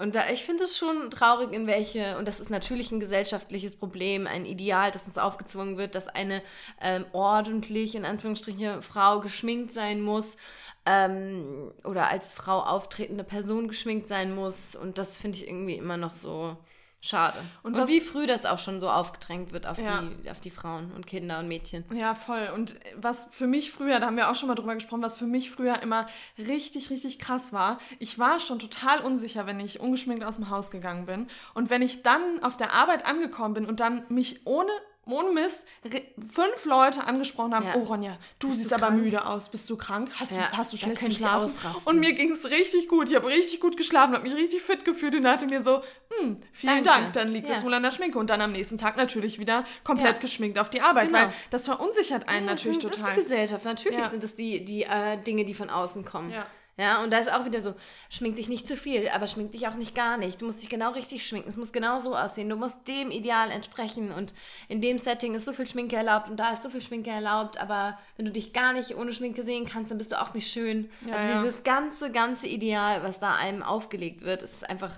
[0.00, 3.76] Und da, ich finde es schon traurig, in welche, und das ist natürlich ein gesellschaftliches
[3.76, 6.40] Problem, ein Ideal, das uns aufgezwungen wird, dass eine
[6.80, 10.38] ähm, ordentlich, in Anführungsstrichen, Frau geschminkt sein muss
[10.86, 14.74] ähm, oder als Frau auftretende Person geschminkt sein muss.
[14.74, 16.56] Und das finde ich irgendwie immer noch so
[17.02, 17.38] Schade.
[17.62, 20.02] Und, und wie früh das auch schon so aufgedrängt wird auf, ja.
[20.02, 21.84] die, auf die Frauen und Kinder und Mädchen.
[21.94, 22.50] Ja, voll.
[22.54, 25.26] Und was für mich früher, da haben wir auch schon mal drüber gesprochen, was für
[25.26, 30.24] mich früher immer richtig, richtig krass war, ich war schon total unsicher, wenn ich ungeschminkt
[30.24, 31.26] aus dem Haus gegangen bin.
[31.54, 34.70] Und wenn ich dann auf der Arbeit angekommen bin und dann mich ohne
[35.06, 37.74] ohne Mist, fünf Leute angesprochen haben, ja.
[37.76, 39.02] oh Ronja, du bist siehst du aber krank?
[39.02, 40.10] müde aus, bist du krank?
[40.18, 40.48] Hast, ja.
[40.50, 41.52] du, hast du schlecht geschlafen?
[41.86, 44.84] Und mir ging es richtig gut, ich habe richtig gut geschlafen, habe mich richtig fit
[44.84, 45.82] gefühlt und dachte mir so,
[46.18, 46.84] hm, vielen Danke.
[46.84, 47.54] Dank, dann liegt ja.
[47.54, 48.18] das wohl an der Schminke.
[48.18, 51.18] Und dann am nächsten Tag natürlich wieder komplett geschminkt auf die Arbeit, genau.
[51.18, 52.98] weil das verunsichert einen natürlich sind, total.
[52.98, 56.30] Das ist die Gesellschaft, natürlich sind das die, die äh, Dinge, die von außen kommen.
[56.30, 56.46] Ja.
[56.80, 57.74] Ja, und da ist auch wieder so,
[58.08, 60.40] schmink dich nicht zu viel, aber schmink dich auch nicht gar nicht.
[60.40, 61.50] Du musst dich genau richtig schminken.
[61.50, 62.48] Es muss genau so aussehen.
[62.48, 64.10] Du musst dem Ideal entsprechen.
[64.12, 64.32] Und
[64.66, 67.58] in dem Setting ist so viel Schminke erlaubt und da ist so viel Schminke erlaubt.
[67.58, 70.50] Aber wenn du dich gar nicht ohne Schminke sehen kannst, dann bist du auch nicht
[70.50, 70.88] schön.
[71.06, 71.42] Ja, also ja.
[71.42, 74.94] dieses ganze, ganze Ideal, was da einem aufgelegt wird, ist einfach.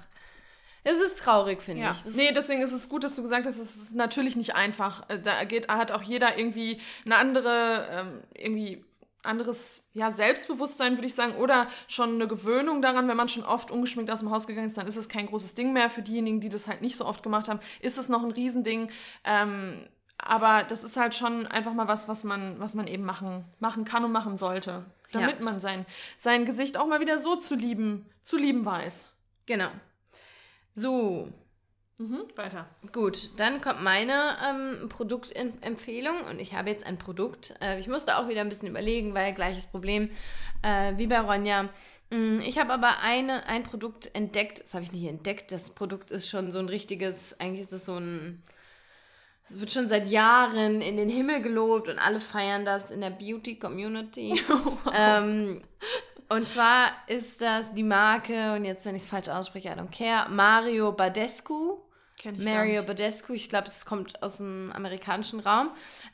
[0.84, 1.96] Es ist traurig, finde ja.
[2.06, 2.14] ich.
[2.14, 5.08] nee, deswegen ist es gut, dass du gesagt hast, es ist natürlich nicht einfach.
[5.10, 8.84] Äh, da geht, hat auch jeder irgendwie eine andere, ähm, irgendwie
[9.24, 13.70] anderes ja, Selbstbewusstsein, würde ich sagen, oder schon eine Gewöhnung daran, wenn man schon oft
[13.70, 15.90] ungeschminkt aus dem Haus gegangen ist, dann ist es kein großes Ding mehr.
[15.90, 18.90] Für diejenigen, die das halt nicht so oft gemacht haben, ist es noch ein Riesending.
[19.24, 19.86] Ähm,
[20.18, 23.84] aber das ist halt schon einfach mal was, was man, was man eben machen, machen
[23.84, 24.84] kann und machen sollte.
[25.10, 25.44] Damit ja.
[25.44, 25.84] man sein,
[26.16, 29.06] sein Gesicht auch mal wieder so zu lieben, zu lieben weiß.
[29.46, 29.68] Genau.
[30.74, 31.28] So,
[32.02, 32.66] Mhm, weiter.
[32.90, 37.54] Gut, dann kommt meine ähm, Produktempfehlung und ich habe jetzt ein Produkt.
[37.62, 40.10] Äh, ich musste auch wieder ein bisschen überlegen, weil gleiches Problem
[40.62, 41.68] äh, wie bei Ronja.
[42.10, 46.10] Mm, ich habe aber eine, ein Produkt entdeckt, das habe ich nicht entdeckt, das Produkt
[46.10, 48.42] ist schon so ein richtiges, eigentlich ist es so ein,
[49.48, 53.10] es wird schon seit Jahren in den Himmel gelobt und alle feiern das in der
[53.10, 54.42] Beauty Community.
[54.48, 54.92] Wow.
[54.92, 55.62] Ähm,
[56.28, 59.96] und zwar ist das die Marke, und jetzt, wenn ich es falsch ausspreche, I don't
[59.96, 61.78] care, Mario Badescu.
[62.22, 65.70] Kenn ich Mario Badescu, ich glaube, das kommt aus dem amerikanischen Raum.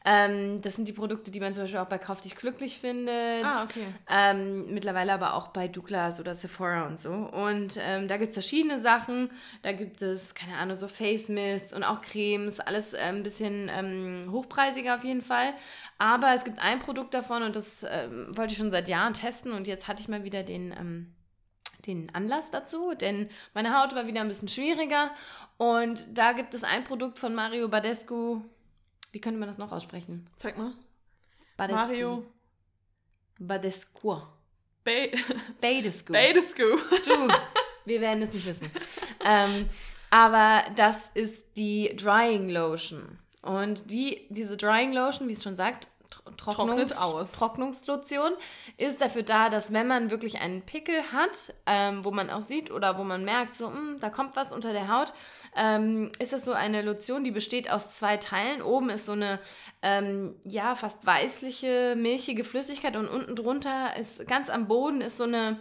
[0.07, 3.45] Ähm, das sind die Produkte, die man zum Beispiel auch bei Kauf dich glücklich findet.
[3.45, 3.85] Ah, okay.
[4.09, 7.11] Ähm, mittlerweile aber auch bei Douglas oder Sephora und so.
[7.11, 9.31] Und ähm, da gibt es verschiedene Sachen.
[9.61, 12.59] Da gibt es, keine Ahnung, so Face Mists und auch Cremes.
[12.59, 15.53] Alles äh, ein bisschen ähm, hochpreisiger auf jeden Fall.
[15.99, 19.53] Aber es gibt ein Produkt davon und das ähm, wollte ich schon seit Jahren testen
[19.53, 21.15] und jetzt hatte ich mal wieder den ähm,
[21.89, 25.11] den Anlass dazu, denn meine Haut war wieder ein bisschen schwieriger
[25.57, 28.43] und da gibt es ein Produkt von Mario Badescu.
[29.11, 30.29] Wie könnte man das noch aussprechen?
[30.37, 30.73] Zeig mal.
[31.57, 31.81] Badescu.
[31.81, 32.27] Mario
[33.39, 34.21] Badescu.
[34.85, 34.93] Ba
[35.61, 36.13] Badescu.
[36.13, 36.63] Badescu.
[37.05, 37.29] Du,
[37.85, 38.71] wir werden es nicht wissen.
[39.25, 39.69] ähm,
[40.11, 43.19] aber das ist die Drying Lotion.
[43.43, 45.89] Und die, diese Drying Lotion, wie es schon sagt,
[46.37, 46.97] Trocknungs
[47.33, 48.33] Trocknungslotion
[48.77, 52.71] ist dafür da, dass wenn man wirklich einen Pickel hat, ähm, wo man auch sieht
[52.71, 55.13] oder wo man merkt, so, mh, hm, da kommt was unter der Haut,
[55.57, 58.63] ähm, ist das so eine Lotion, die besteht aus zwei Teilen.
[58.63, 59.39] Oben ist so eine,
[59.83, 65.25] ähm, ja, fast weißliche, milchige Flüssigkeit und unten drunter ist, ganz am Boden ist so
[65.25, 65.61] eine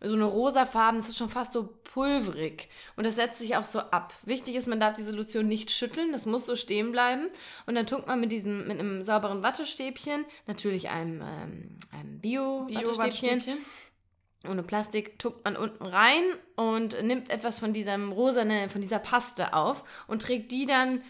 [0.00, 2.68] so eine rosafarben, das ist schon fast so pulverig.
[2.96, 4.12] Und das setzt sich auch so ab.
[4.24, 7.28] Wichtig ist, man darf diese Lotion nicht schütteln, das muss so stehen bleiben.
[7.66, 13.44] Und dann tunkt man mit diesem, mit einem sauberen Wattestäbchen, natürlich einem, ähm, einem Bio-Wattestäbchen,
[13.44, 16.24] Bio ohne Plastik, tunkt man unten rein
[16.56, 21.00] und nimmt etwas von diesem rosane, von dieser Paste auf und trägt die dann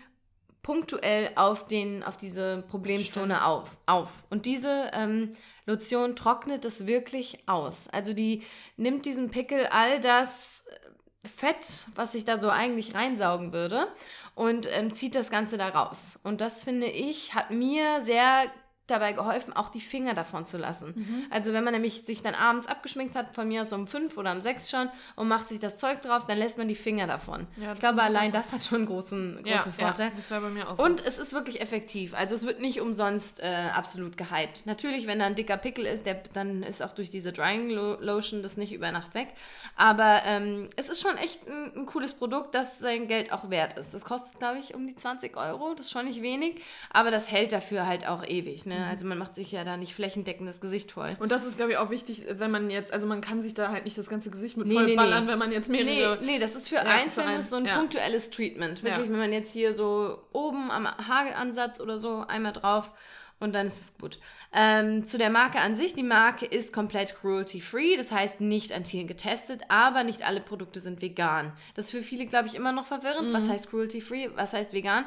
[0.62, 4.22] punktuell auf, den, auf diese Problemzone auf, auf.
[4.28, 5.32] Und diese ähm,
[5.66, 7.88] Lotion trocknet es wirklich aus.
[7.88, 8.42] Also die
[8.76, 13.88] nimmt diesen Pickel all das äh, Fett, was sich da so eigentlich reinsaugen würde,
[14.34, 16.18] und ähm, zieht das Ganze da raus.
[16.22, 18.50] Und das finde ich, hat mir sehr
[18.86, 20.92] dabei geholfen, auch die Finger davon zu lassen.
[20.94, 21.26] Mhm.
[21.30, 24.32] Also wenn man nämlich sich dann abends abgeschminkt hat, von mir aus um fünf oder
[24.32, 27.46] um sechs schon, und macht sich das Zeug drauf, dann lässt man die Finger davon.
[27.56, 30.08] Ja, ich glaube, allein das hat schon einen großen, großen ja, Vorteil.
[30.08, 30.82] Ja, das war bei mir auch so.
[30.82, 32.14] Und es ist wirklich effektiv.
[32.14, 34.66] Also es wird nicht umsonst äh, absolut gehypt.
[34.66, 38.42] Natürlich, wenn da ein dicker Pickel ist, der, dann ist auch durch diese Drying Lotion
[38.42, 39.28] das nicht über Nacht weg.
[39.76, 43.78] Aber ähm, es ist schon echt ein, ein cooles Produkt, das sein Geld auch wert
[43.78, 43.94] ist.
[43.94, 45.74] Das kostet, glaube ich, um die 20 Euro.
[45.74, 48.66] Das ist schon nicht wenig, aber das hält dafür halt auch ewig.
[48.66, 48.73] Ne?
[48.78, 48.86] Ne?
[48.86, 51.16] Also man macht sich ja da nicht flächendeckend das Gesicht voll.
[51.20, 53.70] Und das ist, glaube ich, auch wichtig, wenn man jetzt, also man kann sich da
[53.70, 55.30] halt nicht das ganze Gesicht mit Nee, voll nee, ballern, nee.
[55.32, 56.18] wenn man jetzt mehrere.
[56.20, 57.76] Nee, nee, das ist für Ja, Einzelnes ein- so ein ja.
[57.78, 58.82] punktuelles Treatment.
[58.82, 59.12] Wirklich, Ja.
[59.12, 62.90] wenn man jetzt hier so oben am Haaransatz oder so einmal drauf
[63.40, 64.18] und dann ist es gut.
[64.54, 68.84] Ähm, zu der Marke an sich, die Marke ist komplett cruelty-free, das heißt nicht an
[68.84, 71.52] Tieren getestet, aber nicht alle Produkte sind vegan.
[71.74, 73.30] Das ist für viele, glaube ich, immer noch verwirrend.
[73.30, 73.34] Mhm.
[73.34, 75.04] Was heißt cruelty-free, was heißt vegan?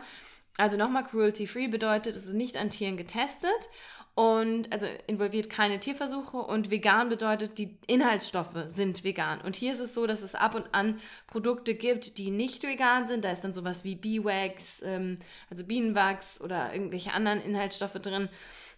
[0.58, 3.70] Also nochmal, cruelty-free bedeutet, es ist nicht an Tieren getestet
[4.18, 9.40] und also involviert keine Tierversuche und vegan bedeutet, die Inhaltsstoffe sind vegan.
[9.42, 13.08] Und hier ist es so, dass es ab und an Produkte gibt, die nicht vegan
[13.08, 13.24] sind.
[13.24, 15.20] Da ist dann sowas wie Beewax, ähm,
[15.52, 18.28] also Bienenwachs oder irgendwelche anderen Inhaltsstoffe drin.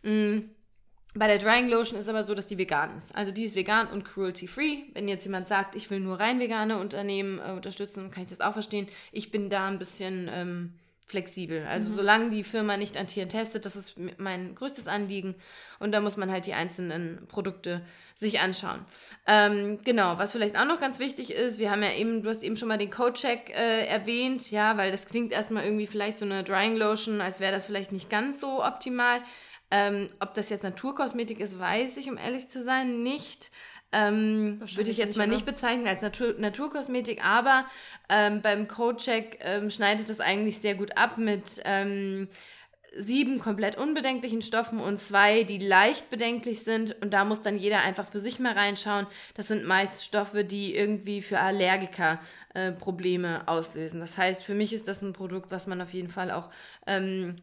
[0.03, 0.49] Mm.
[1.15, 3.15] Bei der Drying Lotion ist aber so, dass die vegan ist.
[3.15, 4.89] Also die ist vegan und cruelty-free.
[4.93, 8.41] Wenn jetzt jemand sagt, ich will nur rein vegane Unternehmen äh, unterstützen, kann ich das
[8.41, 8.87] auch verstehen.
[9.13, 10.73] Ich bin da ein bisschen ähm,
[11.09, 11.65] flexibel.
[11.65, 15.35] Also solange die Firma nicht an Tieren testet, das ist mein größtes Anliegen.
[15.79, 17.81] Und da muss man halt die einzelnen Produkte
[18.15, 18.85] sich anschauen.
[19.25, 22.43] Ähm, genau, was vielleicht auch noch ganz wichtig ist, wir haben ja eben, du hast
[22.43, 26.25] eben schon mal den Code-Check äh, erwähnt, ja, weil das klingt erstmal irgendwie vielleicht so
[26.25, 29.21] eine Drying Lotion, als wäre das vielleicht nicht ganz so optimal.
[29.71, 33.51] Ähm, ob das jetzt Naturkosmetik ist, weiß ich, um ehrlich zu sein, nicht.
[33.91, 35.33] Ähm, würde ich jetzt nicht, mal oder?
[35.33, 37.65] nicht bezeichnen als Natur Naturkosmetik, aber
[38.07, 42.27] ähm, beim Codecheck ähm, schneidet es eigentlich sehr gut ab mit ähm,
[42.95, 46.95] sieben komplett unbedenklichen Stoffen und zwei, die leicht bedenklich sind.
[47.01, 49.07] Und da muss dann jeder einfach für sich mal reinschauen.
[49.35, 52.19] Das sind meist Stoffe, die irgendwie für Allergiker
[52.53, 53.99] äh, Probleme auslösen.
[53.99, 56.49] Das heißt, für mich ist das ein Produkt, was man auf jeden Fall auch
[56.87, 57.41] ähm,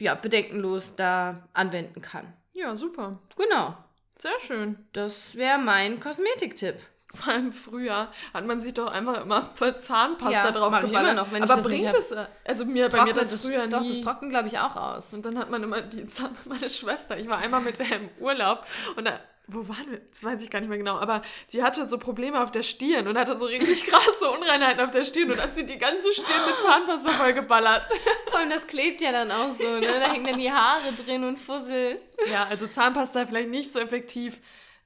[0.00, 2.32] ja, bedenkenlos da anwenden kann.
[2.52, 3.18] Ja, super.
[3.36, 3.76] Genau,
[4.22, 4.76] Sehr schön.
[4.92, 6.76] das wäre mein Kosmetiktipp.
[7.12, 11.12] Vor allem früher hat man sich doch einfach immer voll Zahnpasta Ja, drauf ich immer
[11.12, 13.66] noch, wenn ich Aber das nicht bringt es, also mir, bei mir Trocknet das früher
[13.66, 13.96] Doch, nie.
[13.96, 15.12] das trocknet, glaube ich, auch aus.
[15.12, 18.08] Und dann hat man immer die Zahn meine Schwester, ich war einmal mit der im
[18.20, 19.18] Urlaub und da,
[19.52, 20.00] wo war das?
[20.10, 23.06] Das weiß ich gar nicht mehr genau, aber sie hatte so Probleme auf der Stirn
[23.08, 26.46] und hatte so richtig krasse Unreinheiten auf der Stirn und hat sie die ganze Stirn
[26.46, 27.86] mit Zahnpasta vollgeballert.
[28.30, 29.86] Vor allem, das klebt ja dann auch so, ne?
[30.00, 32.00] Da hängen dann die Haare drin und Fussel.
[32.30, 34.40] Ja, also Zahnpasta vielleicht nicht so effektiv.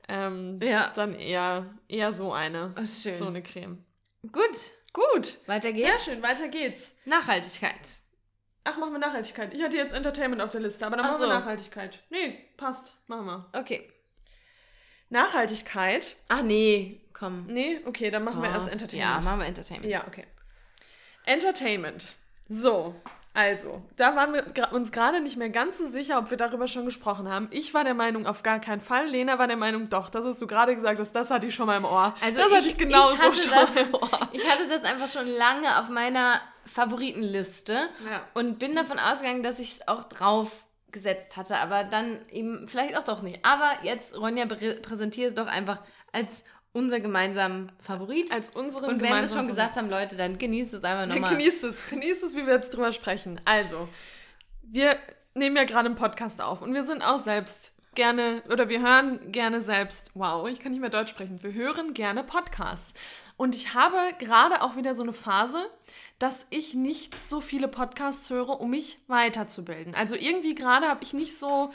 [0.08, 0.92] Ähm, Ja.
[0.94, 2.72] Dann eher, eher so eine.
[2.76, 3.18] Das ist schön.
[3.18, 3.84] So eine Creme.
[4.32, 4.42] Gut,
[4.92, 5.38] Gut.
[5.46, 6.04] weiter Sehr geht's.
[6.04, 6.94] schön, weiter geht's.
[7.04, 7.74] Nachhaltigkeit.
[8.64, 9.54] Ach, machen wir Nachhaltigkeit.
[9.54, 11.32] Ich hatte jetzt Entertainment auf der Liste, aber dann Ach machen wir so.
[11.32, 12.00] Nachhaltigkeit.
[12.10, 12.96] Nee, passt.
[13.06, 13.46] Machen wir.
[13.52, 13.88] Okay.
[15.10, 16.16] Nachhaltigkeit.
[16.28, 17.46] Ach nee, komm.
[17.46, 19.24] Nee, okay, dann machen wir Ah, erst Ja, Entertainment.
[19.24, 19.90] machen wir Entertainment.
[19.90, 20.24] Ja, okay.
[21.24, 22.14] Entertainment.
[22.48, 22.94] So,
[23.34, 26.84] also, da waren wir uns gerade nicht mehr ganz so sicher, ob wir darüber schon
[26.86, 27.48] gesprochen haben.
[27.50, 29.08] Ich war der Meinung, auf gar keinen Fall.
[29.08, 31.66] Lena war der Meinung, doch, das hast du gerade gesagt hast, das hatte ich schon
[31.66, 32.14] mal im Ohr.
[32.22, 34.20] Also das ich, hatte ich genau ich so hatte schon das, im Ohr.
[34.32, 37.74] Ich hatte das einfach schon lange auf meiner Favoritenliste
[38.10, 38.22] Ja.
[38.34, 40.50] und bin davon ausgegangen, dass ich es auch drauf
[40.92, 43.44] gesetzt hatte, aber dann eben vielleicht auch doch nicht.
[43.44, 48.32] Aber jetzt, Ronja, prä- präsentiere es doch einfach als unser gemeinsamen Favorit.
[48.32, 51.30] Als unseren und wenn wir es schon gesagt haben, Leute, dann genießt es einfach nochmal.
[51.30, 53.40] Genießt es, genießt es, wie wir jetzt drüber sprechen.
[53.44, 53.88] Also,
[54.62, 54.96] wir
[55.34, 59.32] nehmen ja gerade einen Podcast auf und wir sind auch selbst gerne, oder wir hören
[59.32, 62.92] gerne selbst, wow, ich kann nicht mehr Deutsch sprechen, wir hören gerne Podcasts.
[63.38, 65.66] Und ich habe gerade auch wieder so eine Phase,
[66.18, 69.94] dass ich nicht so viele Podcasts höre, um mich weiterzubilden.
[69.94, 71.70] Also irgendwie gerade habe ich nicht so,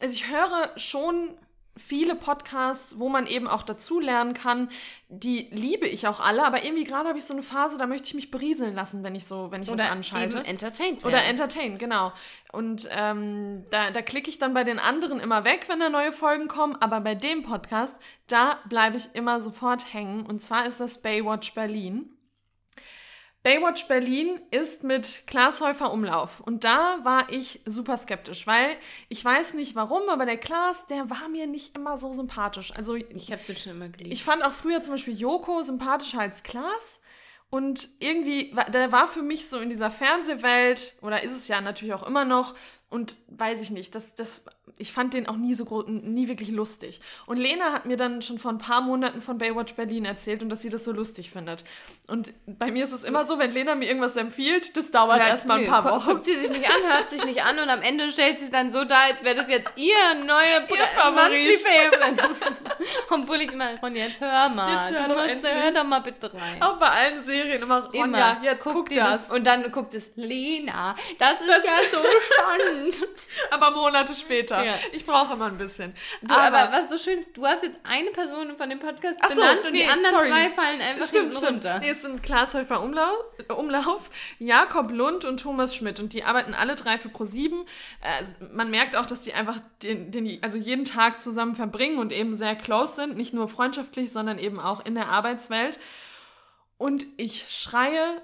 [0.00, 1.36] also ich höre schon
[1.76, 4.68] viele Podcasts, wo man eben auch dazu lernen kann.
[5.08, 8.08] Die liebe ich auch alle, aber irgendwie gerade habe ich so eine Phase, da möchte
[8.08, 10.38] ich mich berieseln lassen, wenn ich so, wenn ich Oder das anschalte.
[10.38, 11.30] eben entertained Oder werden.
[11.30, 12.12] entertain, genau.
[12.52, 16.12] Und ähm, da, da klicke ich dann bei den anderen immer weg, wenn da neue
[16.12, 16.76] Folgen kommen.
[16.80, 20.26] Aber bei dem Podcast, da bleibe ich immer sofort hängen.
[20.26, 22.10] Und zwar ist das Baywatch Berlin.
[23.42, 26.40] Baywatch Berlin ist mit Klaas Häufer Umlauf.
[26.40, 28.76] Und da war ich super skeptisch, weil
[29.08, 32.72] ich weiß nicht warum, aber der Klaas, der war mir nicht immer so sympathisch.
[32.76, 34.12] Also Ich habe den schon immer geliebt.
[34.12, 37.00] ich fand auch früher zum Beispiel Joko sympathischer als Klaas.
[37.50, 41.92] Und irgendwie, der war für mich so in dieser Fernsehwelt, oder ist es ja natürlich
[41.92, 42.54] auch immer noch,
[42.92, 44.44] und weiß ich nicht, das, das,
[44.78, 47.00] ich fand den auch nie so gro- nie wirklich lustig.
[47.26, 50.50] Und Lena hat mir dann schon vor ein paar Monaten von Baywatch Berlin erzählt und
[50.50, 51.64] dass sie das so lustig findet.
[52.06, 55.30] Und bei mir ist es immer so, wenn Lena mir irgendwas empfiehlt, das dauert Hört-
[55.30, 56.10] erstmal ein nö, paar gu- Wochen.
[56.10, 58.50] Guckt sie sich nicht an, hört sich nicht an und am Ende stellt sie es
[58.50, 61.58] dann so dar, als wäre das jetzt ihr neue Ihr Favorit.
[63.10, 64.70] Obwohl ich immer, Ronja, jetzt hör mal.
[64.90, 66.60] Jetzt hör du doch musst, hör doch mal bitte rein.
[66.62, 69.30] Auch bei allen Serien immer, Ronja, jetzt guck, dir das.
[69.30, 71.98] Und dann guckt es, Lena, das ist ja so
[72.32, 72.81] spannend.
[72.90, 73.08] Sind.
[73.50, 74.64] Aber Monate später.
[74.64, 74.74] Ja.
[74.92, 75.94] Ich brauche immer ein bisschen.
[76.22, 79.30] Du, aber, was so schön ist, du hast jetzt eine Person von dem Podcast Ach
[79.30, 80.28] so, benannt und nee, die anderen sorry.
[80.28, 81.52] zwei fallen einfach Stimmt, stimmt.
[81.52, 81.78] runter.
[81.80, 83.24] Nee, es sind Klaas Häufer Umlauf,
[83.56, 86.00] Umlauf, Jakob Lund und Thomas Schmidt.
[86.00, 87.64] Und die arbeiten alle drei für ProSieben.
[88.00, 92.12] Äh, man merkt auch, dass die einfach den, den, also jeden Tag zusammen verbringen und
[92.12, 93.16] eben sehr close sind.
[93.16, 95.78] Nicht nur freundschaftlich, sondern eben auch in der Arbeitswelt.
[96.78, 98.22] Und ich schreie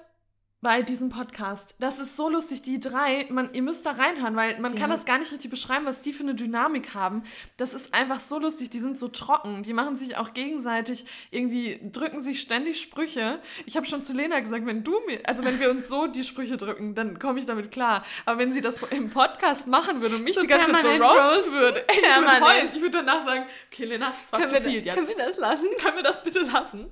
[0.61, 1.75] bei diesem Podcast.
[1.79, 4.91] Das ist so lustig, die drei, man, ihr müsst da reinhören, weil man Die kann
[4.91, 7.23] das gar nicht richtig beschreiben, was die für eine Dynamik haben.
[7.57, 11.79] Das ist einfach so lustig, die sind so trocken, die machen sich auch gegenseitig irgendwie,
[11.93, 13.41] drücken sich ständig Sprüche.
[13.67, 16.25] Ich habe schon zu Lena gesagt, wenn du mir, also wenn wir uns so die
[16.25, 18.05] Sprüche drücken, dann komme ich damit klar.
[18.27, 20.89] Aber wenn sie das im Podcast machen würde und mich So die ganze Zeit so
[20.89, 22.69] roasten würde, ey, ich würde heulen.
[22.75, 25.17] Ich würde danach sagen, okay Lena, das war Können zu wir, viel jetzt können wir
[25.17, 25.67] das lassen?
[25.81, 26.91] können wir das bitte lassen?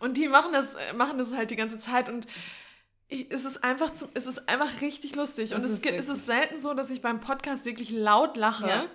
[0.00, 2.26] Und die machen das, äh, machen das halt die ganze Zeit und
[3.08, 5.54] ich, es ist einfach zu, es ist einfach richtig lustig.
[5.54, 8.66] Und Es ist gibt, es ist selten so, dass ich beim Podcast wirklich laut lache.
[8.66, 8.86] Ja.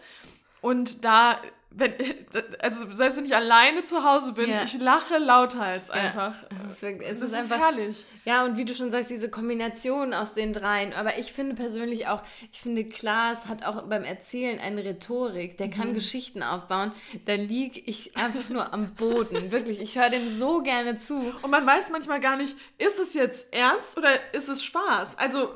[0.62, 1.39] Und da,
[1.71, 1.93] wenn,
[2.60, 4.63] also selbst wenn ich alleine zu Hause bin, Ja.
[4.63, 6.36] ich lache lauthals einfach.
[6.65, 7.60] Es ist, wirklich, es Das ist einfach.
[7.60, 8.03] herrlich.
[8.25, 10.93] Ja, und wie du schon sagst, diese Kombination aus den dreien.
[10.93, 15.58] Aber ich finde persönlich auch, ich finde, Klaas hat auch beim Erzählen eine Rhetorik.
[15.58, 15.71] Der Mhm.
[15.71, 16.91] kann Geschichten aufbauen.
[17.25, 19.51] Da liege ich einfach nur am Boden.
[19.51, 21.34] Wirklich, ich höre dem so gerne zu.
[21.41, 25.17] Und man weiß manchmal gar nicht, ist es jetzt ernst oder ist es Spaß?
[25.17, 25.49] Also,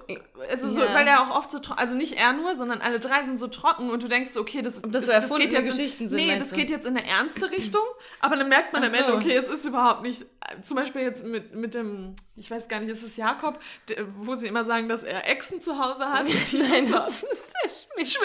[0.50, 0.94] also so, Ja.
[0.94, 3.90] weil er auch oft so, also nicht er nur, sondern alle drei sind so trocken
[3.90, 6.38] und du denkst so, okay, das, das so erfundene geht jetzt Geschichten in, sind, Nee,
[6.40, 6.56] das du?
[6.56, 7.82] geht jetzt in eine ernste Richtung,
[8.20, 9.18] aber dann merkt man Ach am Ende, so.
[9.18, 10.26] okay, es ist überhaupt nicht,
[10.62, 13.60] zum Beispiel jetzt mit, mit dem, ich weiß gar nicht, ist es Jakob,
[14.18, 16.26] wo sie immer sagen, dass er Exen zu Hause hat.
[16.54, 17.70] Nein, das ist der
[18.06, 18.18] Schmidt.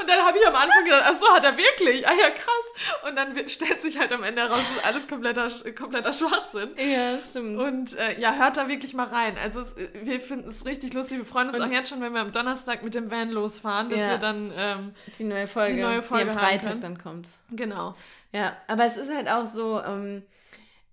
[0.00, 2.06] Und dann habe ich am Anfang gedacht, ach so, hat er wirklich?
[2.06, 3.08] Ah ja, krass.
[3.08, 6.70] Und dann stellt sich halt am Ende heraus, das ist alles kompletter, kompletter Schwachsinn.
[6.76, 7.58] Ja, stimmt.
[7.60, 9.36] Und äh, ja, hört da wirklich mal rein.
[9.38, 11.18] Also es, wir finden es richtig lustig.
[11.18, 13.88] Wir freuen uns Und- auch jetzt schon, wenn wir am Donnerstag mit dem Van losfahren,
[13.88, 14.08] dass Ja.
[14.10, 17.28] wir dann, ähm, die neue Folge, die neue Folge am hören Freitag dann kommt.
[17.50, 17.94] genau.
[18.32, 20.24] Ja, aber es ist halt auch so, ähm,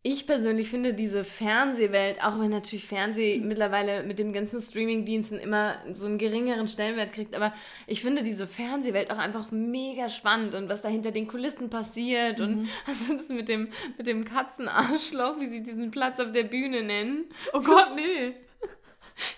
[0.03, 5.75] ich persönlich finde diese Fernsehwelt, auch wenn natürlich Fernseh mittlerweile mit den ganzen Streamingdiensten immer
[5.93, 7.53] so einen geringeren Stellenwert kriegt, aber
[7.85, 12.39] ich finde diese Fernsehwelt auch einfach mega spannend und was da hinter den Kulissen passiert
[12.39, 16.81] und also das mit dem, mit dem Katzenarschloch, wie sie diesen Platz auf der Bühne
[16.81, 17.25] nennen.
[17.53, 18.33] Oh Gott, nee.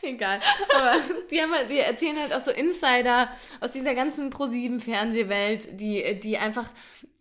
[0.02, 0.39] Egal.
[0.78, 0.95] Aber
[1.30, 3.28] die, haben, halt- die erzählen halt auch so Insider
[3.60, 6.71] aus dieser ganzen Pro-7-Fernsehwelt, die, die einfach,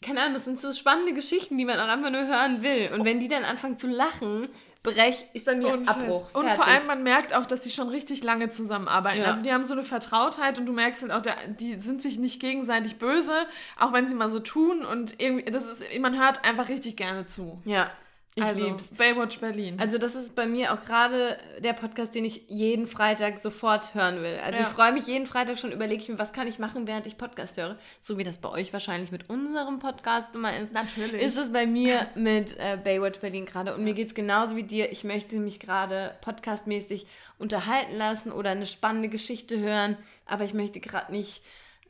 [0.03, 2.91] keine Ahnung, das sind so spannende Geschichten, die man auch einfach nur hören will.
[2.93, 4.49] Und wenn die dann anfangen zu lachen,
[4.83, 5.89] brech, ist bei mir Und.
[5.89, 6.29] Abbruch.
[6.35, 6.65] und Fertig.
[6.65, 9.23] vor allem, man merkt auch, dass die schon richtig lange zusammenarbeiten.
[9.23, 9.31] Ja.
[9.31, 12.19] Also die haben so eine Vertrautheit und du merkst halt auch, der, die sind sich
[12.19, 13.35] nicht gegenseitig böse,
[13.79, 14.85] auch wenn sie mal so tun.
[14.85, 17.61] Und irgendwie, das ist, man hört einfach richtig gerne zu.
[17.65, 17.91] Ja,
[18.35, 18.89] ich also, lieb's.
[18.97, 19.79] Baywatch Berlin.
[19.79, 24.23] Also das ist bei mir auch gerade der Podcast, den ich jeden Freitag sofort hören
[24.23, 24.39] will.
[24.43, 24.69] Also Ja.
[24.69, 27.19] ich freue mich jeden Freitag schon, überlege ich mir, was kann ich machen, während ich
[27.19, 27.77] Podcast höre.
[28.01, 30.73] So wie das bei euch wahrscheinlich mit unserem Podcast immer ist.
[30.73, 31.21] Natürlich.
[31.21, 33.75] Ist es bei mir mit äh, Baywatch Berlin gerade.
[33.75, 34.91] Und mir geht es genauso wie dir.
[34.93, 37.07] Ich möchte mich gerade podcastmäßig
[37.39, 39.99] unterhalten lassen oder eine spannende Geschichte hören.
[40.27, 41.43] Aber ich möchte gerade nicht...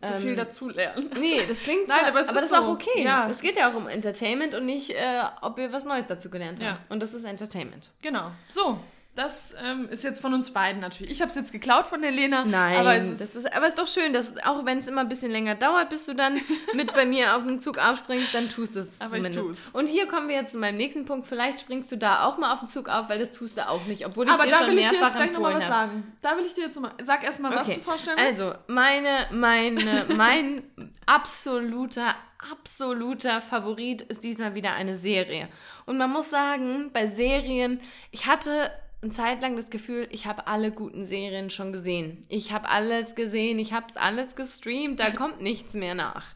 [0.03, 1.11] so ähm, viel dazu lernen.
[1.19, 2.73] Nee, das klingt Nein, zwar, aber aber, es das ist ist auch so.
[2.73, 3.05] okay.
[3.05, 3.29] Ja.
[3.29, 6.59] Es geht ja auch um Entertainment und nicht, äh, ob wir was Neues dazu gelernt
[6.61, 6.67] haben.
[6.67, 6.79] Ja.
[6.89, 7.91] Und das ist Entertainment.
[8.03, 8.33] Genau.
[8.49, 8.79] So,
[9.15, 11.13] das ähm, ist jetzt von uns beiden natürlich.
[11.13, 12.45] Ich habe es jetzt geklaut von der Lena.
[12.47, 14.89] Nein, aber es ist, das ist, aber es ist doch schön, dass auch wenn es
[14.89, 16.41] immer ein bisschen länger dauert, bis du dann
[16.75, 19.75] mit bei mir auf den Zug aufspringst, dann tust du es Aber zumindest.
[19.75, 21.27] Und hier kommen wir jetzt zu meinem nächsten Punkt.
[21.27, 23.85] Vielleicht springst du da auch mal auf den Zug auf, weil das tust du auch
[23.85, 25.71] nicht, obwohl ich aber dir da schon will ich dir mehrfach jetzt gleich nochmal empfohlen
[25.71, 25.91] was habe.
[25.91, 26.13] sagen.
[26.23, 26.93] Da will ich dir jetzt mal.
[27.03, 28.41] Sag erstmal, was Okay, du vorstellen willst.
[28.41, 30.63] also meine, meine, mein
[31.05, 32.15] absoluter,
[32.51, 35.49] absoluter Favorit ist diesmal wieder eine Serie.
[35.85, 37.79] Und man muss sagen, bei Serien,
[38.11, 38.71] ich hatte
[39.03, 42.23] eine Zeit lang das Gefühl, ich habe alle guten Serien schon gesehen.
[42.29, 46.35] Ich habe alles gesehen, ich habe es alles gestreamt, da kommt nichts mehr nach.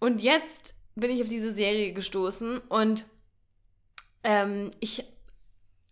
[0.00, 3.04] Und jetzt bin ich auf diese Serie gestoßen und
[4.24, 5.04] ähm, ich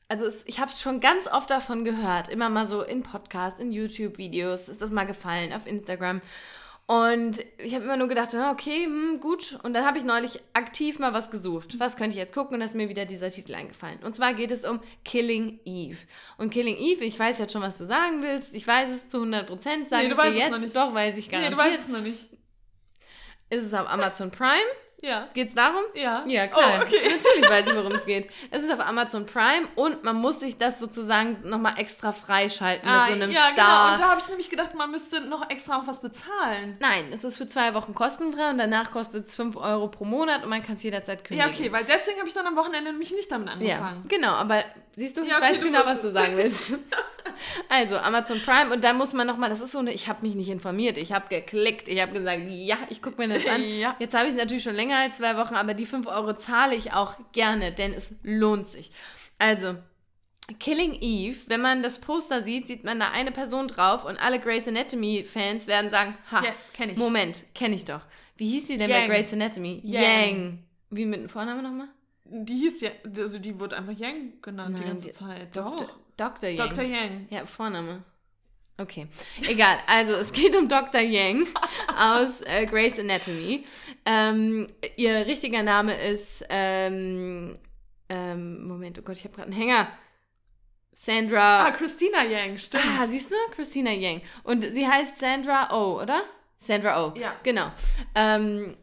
[0.08, 3.60] also es, ich habe es schon ganz oft davon gehört, immer mal so in Podcasts,
[3.60, 6.20] in YouTube-Videos, ist das mal gefallen, auf Instagram.
[6.90, 9.56] Und ich habe immer nur gedacht, ja, okay, hm, gut.
[9.62, 11.78] Und dann habe ich neulich aktiv mal was gesucht.
[11.78, 12.54] Was könnte ich jetzt gucken?
[12.54, 14.00] Und da ist mir wieder dieser Titel eingefallen.
[14.02, 15.98] Und zwar geht es um Killing Eve.
[16.36, 18.56] Und Killing Eve, ich weiß jetzt schon, was du sagen willst.
[18.56, 19.88] Ich weiß es zu 100 Prozent.
[19.88, 20.50] Sag Nee, ich dir es jetzt.
[20.50, 20.74] noch nicht.
[20.74, 21.60] Doch, weiß ich nee, garantiert.
[21.60, 22.28] du weißt es noch nicht.
[23.50, 24.58] ist es auf Amazon Prime.
[25.02, 25.28] Ja.
[25.34, 25.82] Geht's darum?
[25.94, 26.22] Ja.
[26.26, 26.80] Ja, klar.
[26.80, 26.96] Oh, okay.
[27.10, 28.28] Natürlich weiß ich, worum es geht.
[28.50, 32.98] Es ist auf Amazon Prime und man muss sich das sozusagen nochmal extra freischalten Ah,
[33.00, 33.62] mit so einem ja, genau.
[33.62, 33.92] Star.
[33.92, 36.76] Und da habe ich nämlich gedacht, man müsste noch extra auch was bezahlen.
[36.80, 40.42] Nein, es ist für zwei Wochen kostenfrei und danach kostet es 5 Euro pro Monat
[40.42, 41.50] und man kann es jederzeit Ja, kündigen.
[41.54, 44.04] okay, weil deswegen habe ich dann am Wochenende nämlich nicht damit Ja, angefangen.
[44.08, 44.64] genau, aber
[44.96, 46.74] siehst du, ich Ja, okay, weiß du genau, was du sagen willst.
[47.70, 50.34] Also, Amazon Prime und da muss man nochmal, das ist so eine, ich habe mich
[50.34, 53.62] nicht informiert, ich habe geklickt, ich habe gesagt, ja, ich gucke mir das an.
[53.80, 53.94] Ja.
[53.98, 56.74] Jetzt habe ich es natürlich schon länger als zwei Wochen, aber die 5 Euro zahle
[56.74, 58.90] ich auch gerne, denn es lohnt sich.
[59.38, 59.76] Also,
[60.58, 64.40] Killing Eve, wenn man das Poster sieht, sieht man da eine Person drauf und alle
[64.40, 66.96] Grey's Anatomy-Fans werden sagen, ha, Yes, kenn ich.
[66.96, 68.00] Moment, kenne ich doch.
[68.36, 69.08] Wie hieß sie denn Yang.
[69.08, 69.80] bei Grey's Anatomy?
[69.84, 70.02] Yang.
[70.02, 70.58] Yang.
[70.90, 71.88] Wie mit dem Vornamen nochmal?
[72.24, 75.54] Die hieß ja, also die wurde einfach Yang genannt die Nein, ganze die- Zeit.
[75.56, 75.76] Dr.
[75.86, 75.96] Doch.
[76.16, 76.48] Dr.
[76.50, 76.68] Yang.
[76.68, 76.84] Dr.
[76.84, 77.26] Yang.
[77.30, 78.02] Ja, Vorname.
[78.80, 79.08] Okay,
[79.46, 79.78] egal.
[79.86, 81.02] Also es geht um Dr.
[81.02, 81.46] Yang
[81.98, 83.64] aus äh, Grey's Anatomy.
[84.06, 87.58] Ähm, ihr richtiger Name ist, ähm,
[88.08, 89.88] ähm, Moment, oh Gott, ich habe gerade einen Hänger.
[90.92, 91.66] Sandra.
[91.66, 92.84] Ah, Christina Yang, stimmt.
[92.98, 93.36] Ah, siehst du?
[93.54, 94.22] Christina Yang.
[94.44, 96.24] Und sie heißt Sandra Oh, oder?
[96.56, 97.18] Sandra Oh.
[97.18, 97.36] Ja.
[97.42, 97.70] Genau.
[98.14, 98.76] Ähm,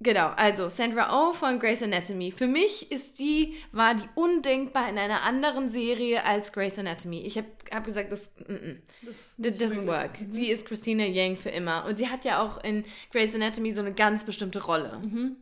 [0.00, 2.32] genau, also Sandra Oh von Grey's Anatomy.
[2.32, 7.20] Für mich ist die, war die undenkbar in einer anderen Serie als Grey's Anatomy.
[7.20, 8.82] Ich habe hab gesagt, das, mm, mm.
[9.02, 10.12] das That doesn't work.
[10.30, 11.84] Sie ist Christina Yang für immer.
[11.84, 15.00] Und sie hat ja auch in Grey's Anatomy so eine ganz bestimmte Rolle.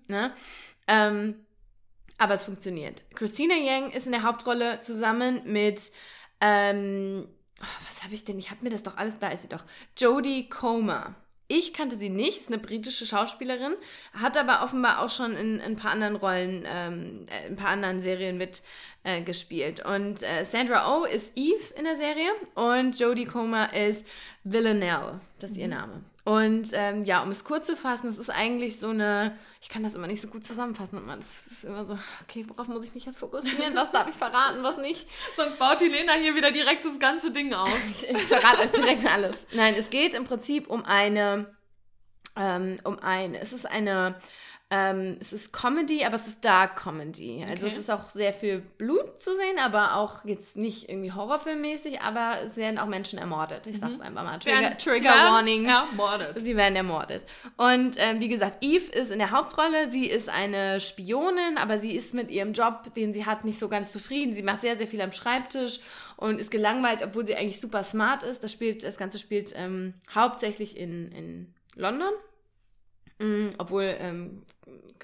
[0.09, 0.33] Ne?
[0.87, 1.35] Ähm,
[2.19, 3.05] aber es funktioniert.
[3.15, 5.93] Christina Yang ist in der Hauptrolle zusammen mit,
[6.41, 7.29] ähm,
[7.61, 8.39] oh, was habe ich denn?
[8.39, 9.65] Ich habe mir das doch alles, da ist sie doch.
[9.97, 11.15] Jodie Comer.
[11.51, 13.75] Ich kannte sie nicht, ist eine britische Schauspielerin,
[14.13, 17.57] hat aber offenbar auch schon in, in ein paar anderen Rollen, ähm, äh, in ein
[17.57, 18.61] paar anderen Serien mit
[19.03, 19.83] äh, gespielt.
[19.85, 24.07] Und äh, Sandra Oh ist Eve in der Serie und Jodie Comer ist
[24.45, 26.05] Villanelle, das ist ihr Name.
[26.29, 29.83] Und ähm, ja, um es kurz zu fassen, es ist eigentlich so eine, ich kann
[29.83, 33.07] das immer nicht so gut zusammenfassen, das ist immer so, okay, worauf muss ich mich
[33.07, 35.09] jetzt fokussieren, was darf ich verraten, was nicht.
[35.39, 37.73] Sonst baut die Lena hier wieder direkt das ganze Ding auf.
[37.91, 39.47] Ich, ich verrate euch direkt alles.
[39.55, 41.57] Nein, es geht im Prinzip um eine,
[42.37, 44.15] ähm, um ein, es ist eine,
[44.71, 47.41] ähm, es ist Comedy, aber es ist Dark Comedy.
[47.41, 47.67] Also Okay.
[47.67, 52.37] es ist auch sehr viel Blut zu sehen, aber auch jetzt nicht irgendwie Horrorfilmmäßig, aber
[52.45, 53.67] es werden auch Menschen ermordet.
[53.67, 54.39] Ich sag's einfach mal.
[54.39, 55.65] Trigger, Trigger werden Warning.
[55.67, 56.41] Ermordet.
[56.43, 57.25] Sie werden ermordet.
[57.57, 59.91] Und ähm, wie gesagt, Eve ist in der Hauptrolle.
[59.91, 63.71] Sie ist eine Spionin, aber sie ist mit ihrem Job, den sie hat, nicht so
[63.71, 64.35] ganz zufrieden.
[64.35, 65.81] Sie macht sehr, sehr viel am Schreibtisch
[66.19, 68.45] und ist gelangweilt, obwohl sie eigentlich super smart ist.
[68.45, 72.13] Das, spielt, das Ganze spielt ähm, hauptsächlich in, in London.
[73.19, 74.43] Mm, obwohl, ähm,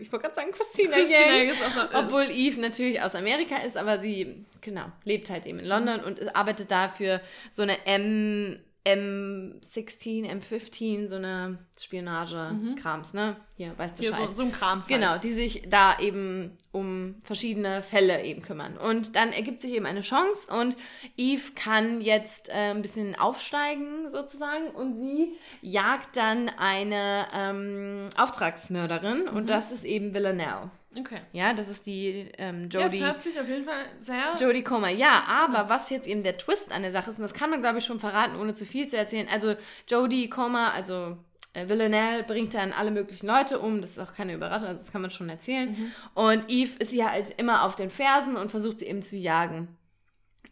[0.01, 1.57] ich wollte gerade sagen, Christina, Christina Yang.
[1.95, 6.35] Obwohl Eve natürlich aus Amerika ist, aber sie, genau, lebt halt eben in London und
[6.35, 13.37] arbeitet da für so eine M, M16, M15, so eine Spionage-Krams, ne?
[13.57, 14.29] Hier, weißt du Hier Bescheid.
[14.31, 14.83] so, so ein Kram.
[14.87, 18.77] Genau, die sich da eben um verschiedene Fälle eben kümmern.
[18.77, 20.77] Und dann ergibt sich eben eine Chance und
[21.17, 29.29] Eve kann jetzt äh, ein bisschen aufsteigen sozusagen und sie jagt dann eine ähm, Auftragsmörderin
[29.29, 30.71] und das ist eben Villanelle.
[30.99, 31.21] Okay.
[31.33, 33.01] Ja, das ist die ähm, Ja, Jodie.
[33.03, 34.37] hört sich auf jeden Fall sehr.
[34.39, 37.35] Jodie Comer, ja, aber was jetzt eben der Twist an der Sache ist, und das
[37.35, 39.29] kann man, glaube ich, schon verraten, ohne zu viel zu erzählen.
[39.33, 39.57] Also,
[39.89, 41.17] Jodie Comer, also
[41.53, 43.81] äh, Villanelle, bringt dann alle möglichen Leute um.
[43.81, 45.93] Das ist auch keine Überraschung, also das kann man schon erzählen.
[46.15, 49.69] Und Eve ist ja halt immer auf den Fersen und versucht sie eben zu jagen.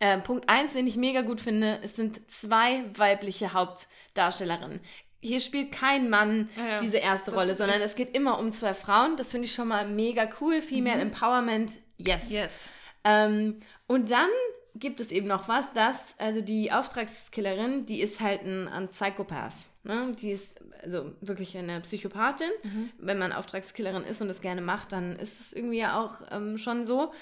[0.01, 4.81] Äh, Punkt 1, den ich mega gut finde, es sind zwei weibliche Hauptdarstellerinnen.
[5.23, 9.17] Hier spielt kein Mann Ja, diese erste Rolle, sondern es geht immer um zwei Frauen.
[9.17, 10.61] Das finde ich schon mal mega cool.
[10.61, 12.31] Female Empowerment, yes.
[12.31, 12.73] Yes.
[13.05, 14.29] Ähm, und dann
[14.75, 19.55] gibt es eben noch was, dass, also die Auftragskillerin, die ist halt ein, ein Psychopath.
[19.85, 20.13] Ne?
[20.21, 22.51] Die ist also wirklich eine Psychopathin.
[22.99, 26.59] Wenn man Auftragskillerin ist und das gerne macht, dann ist das irgendwie ja auch ähm,
[26.59, 27.13] schon so.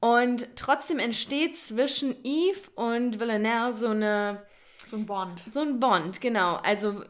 [0.00, 4.42] Und trotzdem entsteht zwischen Eve und Villanelle so eine
[4.88, 5.42] So ein Bond.
[5.52, 6.56] so ein Bond, genau.
[6.56, 7.02] Also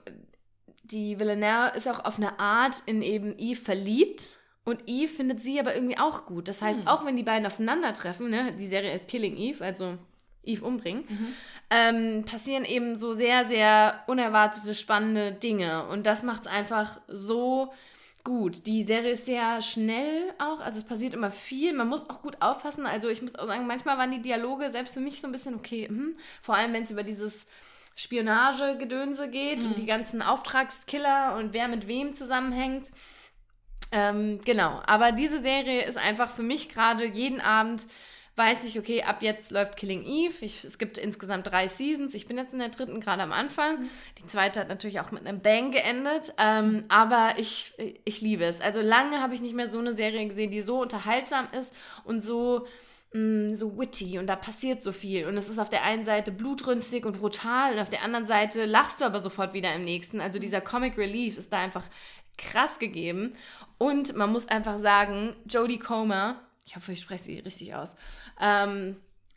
[0.84, 5.60] die Villanelle ist auch auf eine Art in eben Eve verliebt und Eve findet sie
[5.60, 6.48] aber irgendwie auch gut.
[6.48, 9.98] Das heißt, auch wenn die beiden aufeinandertreffen, ne, die Serie ist Killing Eve, also
[10.42, 11.04] Eve umbringen,
[11.70, 15.86] ähm, passieren eben so sehr, sehr unerwartete, spannende Dinge.
[15.88, 17.72] Und das macht es einfach so
[18.24, 18.66] gut.
[18.66, 21.74] Die Serie ist sehr schnell auch, also es passiert immer viel.
[21.74, 22.86] Man muss auch gut aufpassen.
[22.86, 25.54] Also ich muss auch sagen, manchmal waren die Dialoge selbst für mich so ein bisschen
[25.54, 25.88] okay.
[25.88, 26.16] Hm.
[26.40, 27.46] Vor allem, wenn es über dieses
[27.96, 32.90] Spionagegedönse geht und die ganzen Auftragskiller und wer mit wem zusammenhängt.
[33.92, 37.86] Ähm, genau, aber diese Serie ist einfach für mich gerade jeden Abend
[38.36, 40.34] weiß ich, okay, ab jetzt läuft Killing Eve.
[40.44, 42.14] Ich, es gibt insgesamt drei Seasons.
[42.14, 43.82] Ich bin jetzt in der dritten, gerade am Anfang.
[43.82, 43.88] Mhm.
[44.18, 46.32] Die zweite hat natürlich auch mit einem Bang geendet.
[46.38, 47.74] Ähm, aber ich,
[48.04, 48.60] ich liebe es.
[48.60, 51.72] Also lange habe ich nicht mehr so eine Serie gesehen, die so unterhaltsam ist
[52.02, 52.66] und so
[53.14, 55.26] mm, so witty und da passiert so viel.
[55.26, 58.66] Und es ist auf der einen Seite blutrünstig und brutal und auf der anderen Seite
[58.66, 60.20] lachst du aber sofort wieder im nächsten.
[60.20, 61.88] Also dieser Comic Relief ist da einfach
[62.36, 63.34] krass gegeben.
[63.78, 67.94] Und man muss einfach sagen, Jodie Comer, ich hoffe, ich spreche sie richtig aus,
[68.40, 68.96] ähm,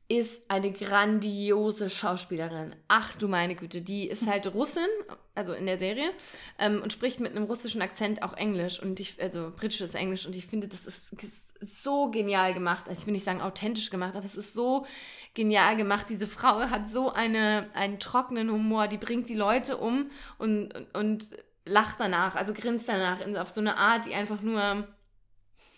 [0.10, 2.74] ist eine grandiose Schauspielerin.
[2.88, 4.88] Ach du meine Güte, die ist halt Russin,
[5.36, 6.12] also in der Serie,
[6.60, 10.36] ähm, und spricht mit einem russischen Akzent auch Englisch und ich, also britisches Englisch und
[10.36, 12.88] ich finde, das ist, ist so genial gemacht.
[12.88, 14.86] Also ich will nicht sagen authentisch gemacht, aber es ist so
[15.34, 16.10] genial gemacht.
[16.10, 20.95] Diese Frau hat so eine, einen trockenen Humor, die bringt die Leute um und, und,
[20.95, 21.30] und
[21.66, 24.88] lacht danach, also grinst danach in, auf so eine Art, die einfach nur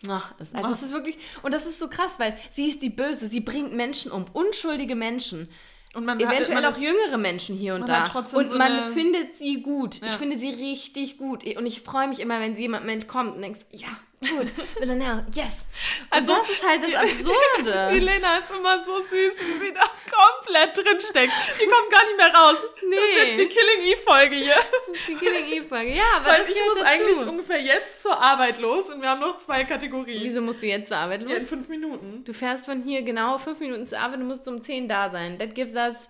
[0.07, 2.89] Ach, das, also es ist wirklich, und das ist so krass, weil sie ist die
[2.89, 5.49] Böse, sie bringt Menschen um, unschuldige Menschen.
[5.93, 8.05] Und man Eventuell hat, auch jüngere Menschen hier und da.
[8.13, 9.99] und so man findet sie gut.
[10.01, 10.07] Ja.
[10.07, 11.43] Ich finde sie richtig gut.
[11.57, 13.87] Und ich freue mich immer, wenn sie jemandem entkommt und denkst, ja,
[14.21, 15.65] Gut, Villanelle, yes.
[16.11, 17.87] Und also, das ist halt das Absurde.
[17.89, 19.79] Helena ist immer so süß, wie sie da
[20.11, 21.31] komplett drinsteckt.
[21.61, 22.57] Die kommt gar nicht mehr raus.
[22.85, 22.95] Nee.
[22.95, 24.55] Das ist jetzt die Killing Eve-Folge hier.
[24.89, 26.85] Das ist die Killing Eve-Folge, ja, aber Weil ich muss dazu.
[26.85, 30.21] eigentlich ungefähr jetzt zur Arbeit los und wir haben noch zwei Kategorien.
[30.23, 31.31] Wieso musst du jetzt zur Arbeit los?
[31.31, 32.23] Ja, in fünf Minuten.
[32.25, 35.39] Du fährst von hier genau fünf Minuten zur Arbeit und musst um zehn da sein.
[35.39, 36.09] That gives us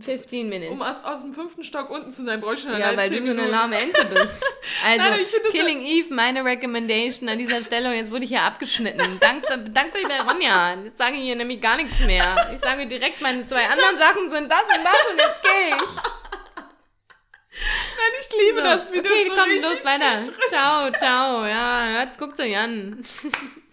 [0.00, 0.72] 15 Minutes.
[0.72, 3.34] Um aus, aus dem fünften Stock unten zu sein, bräuchte ich Ja, weil du nur
[3.34, 4.42] eine lahme Ente bist.
[4.84, 5.20] Also, Nein,
[5.50, 7.90] Killing Eve, meine Recommendation an dieser Stelle.
[7.90, 9.18] Und jetzt wurde ich hier abgeschnitten.
[9.20, 10.74] Dank, bedankt euch bei Ronja.
[10.84, 12.50] Jetzt sage ich hier nämlich gar nichts mehr.
[12.54, 15.82] Ich sage direkt, meine zwei anderen Sachen sind das und das und jetzt gehe ich.
[17.96, 18.64] Nein, ich liebe so.
[18.64, 19.10] das Video.
[19.10, 20.24] Okay, so komm, los, weiter.
[20.48, 21.46] Ciao, ciao.
[21.46, 23.04] Ja, jetzt guckt euch an.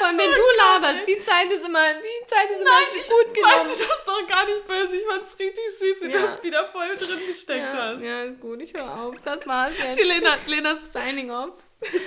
[0.00, 3.08] Allem, wenn oh, du laberst, die Zeit ist immer, die Zeit ist immer Nein, ich
[3.08, 3.54] gut genommen.
[3.64, 4.96] Nein, ich das doch gar nicht böse.
[4.96, 6.36] Ich fand's richtig süß, wie ja.
[6.36, 8.00] du wieder voll drin gesteckt ja, hast.
[8.00, 8.62] Ja, ist gut.
[8.62, 9.14] Ich höre auf.
[9.24, 9.98] Das war's jetzt.
[9.98, 11.54] Die Lena, Lenas Signing off.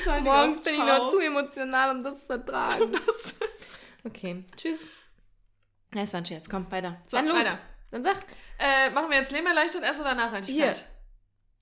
[0.03, 0.63] Signing Morgens off.
[0.63, 2.99] bin ich noch zu emotional, um das zu ertragen.
[4.05, 4.80] okay, tschüss.
[5.93, 6.49] Ja, es war ein Scherz.
[6.49, 7.01] Komm, weiter.
[7.07, 7.38] So, Dann los.
[7.38, 7.59] Weiter.
[7.91, 8.17] Dann sag.
[8.57, 10.78] Äh, machen wir jetzt Leben erleichtert erst oder Nachhaltigkeit?
[10.78, 10.86] Hier.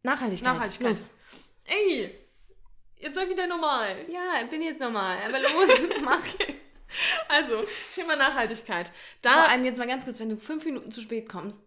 [0.03, 0.53] Nachhaltigkeit.
[0.53, 0.87] Nachhaltigkeit.
[0.89, 1.09] Los.
[1.65, 2.28] Ey,
[2.99, 3.95] Jetzt sei wieder normal.
[4.09, 5.17] Ja, ich bin jetzt normal.
[5.25, 6.21] Aber los, mach.
[7.29, 8.91] Also, Thema Nachhaltigkeit.
[9.21, 11.61] Da Vor allem jetzt mal ganz kurz, wenn du fünf Minuten zu spät kommst,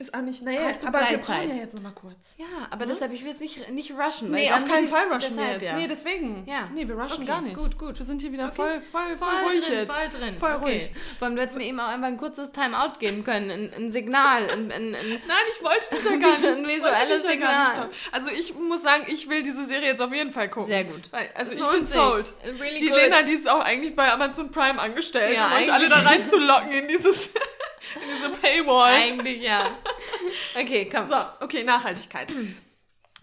[0.00, 2.36] ist auch nicht, naja, aber wir brauchen ja jetzt nochmal kurz.
[2.38, 2.88] Ja, aber hm?
[2.88, 4.30] deshalb, ich will jetzt nicht, nicht rushen.
[4.30, 5.62] Nee, auf keinen Fall rushen deshalb, wir jetzt.
[5.64, 5.76] Ja.
[5.76, 6.44] Nee, deswegen.
[6.46, 6.68] Ja.
[6.74, 7.54] Nee, wir rushen okay, gar nicht.
[7.54, 7.98] Gut, gut.
[7.98, 8.56] Wir sind hier wieder okay.
[8.56, 9.92] voll, voll, voll, voll ruhig drin, jetzt.
[9.92, 10.64] Voll drin, voll okay.
[10.64, 10.90] ruhig.
[11.18, 13.92] Vor allem, du hättest mir eben auch einfach ein kurzes Timeout geben können, ein, ein
[13.92, 14.42] Signal.
[14.50, 16.44] Ein, ein, ein Nein, ich wollte dich ja gar nicht.
[16.46, 17.76] Ein visuelles Signal.
[17.76, 20.68] Ja also ich muss sagen, ich will diese Serie jetzt auf jeden Fall gucken.
[20.68, 21.12] Sehr gut.
[21.12, 22.32] Weil, also ich bin sold.
[22.58, 22.96] Really die good.
[22.96, 26.88] Lena, die ist auch eigentlich bei Amazon Prime angestellt, um euch alle da reinzulocken in
[26.88, 27.30] dieses...
[27.94, 28.92] In diese Paywall.
[28.92, 29.64] Eigentlich ja.
[30.54, 31.06] Okay, komm.
[31.06, 32.32] So, okay, Nachhaltigkeit.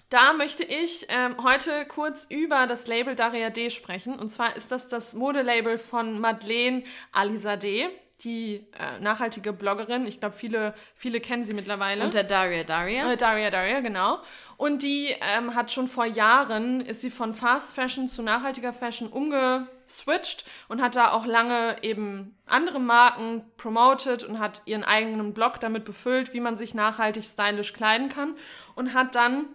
[0.09, 4.17] Da möchte ich ähm, heute kurz über das Label Daria D sprechen.
[4.17, 7.89] Und zwar ist das das Modelabel von Madeleine Alizadeh,
[8.23, 10.07] die äh, nachhaltige Bloggerin.
[10.07, 12.03] Ich glaube, viele, viele kennen sie mittlerweile.
[12.03, 13.11] Unter Daria Daria.
[13.11, 14.19] Äh, Daria Daria, genau.
[14.57, 19.09] Und die ähm, hat schon vor Jahren, ist sie von Fast Fashion zu nachhaltiger Fashion
[19.09, 25.59] umgeswitcht und hat da auch lange eben andere Marken promoted und hat ihren eigenen Blog
[25.59, 28.35] damit befüllt, wie man sich nachhaltig stylisch kleiden kann
[28.73, 29.45] und hat dann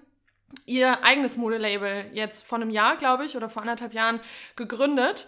[0.67, 4.21] ihr eigenes Modelabel jetzt vor einem Jahr, glaube ich, oder vor anderthalb Jahren
[4.55, 5.27] gegründet.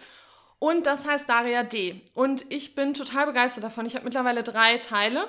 [0.58, 2.00] Und das heißt Daria D.
[2.14, 3.86] Und ich bin total begeistert davon.
[3.86, 5.26] Ich habe mittlerweile drei Teile,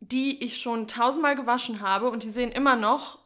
[0.00, 3.18] die ich schon tausendmal gewaschen habe und die sehen immer noch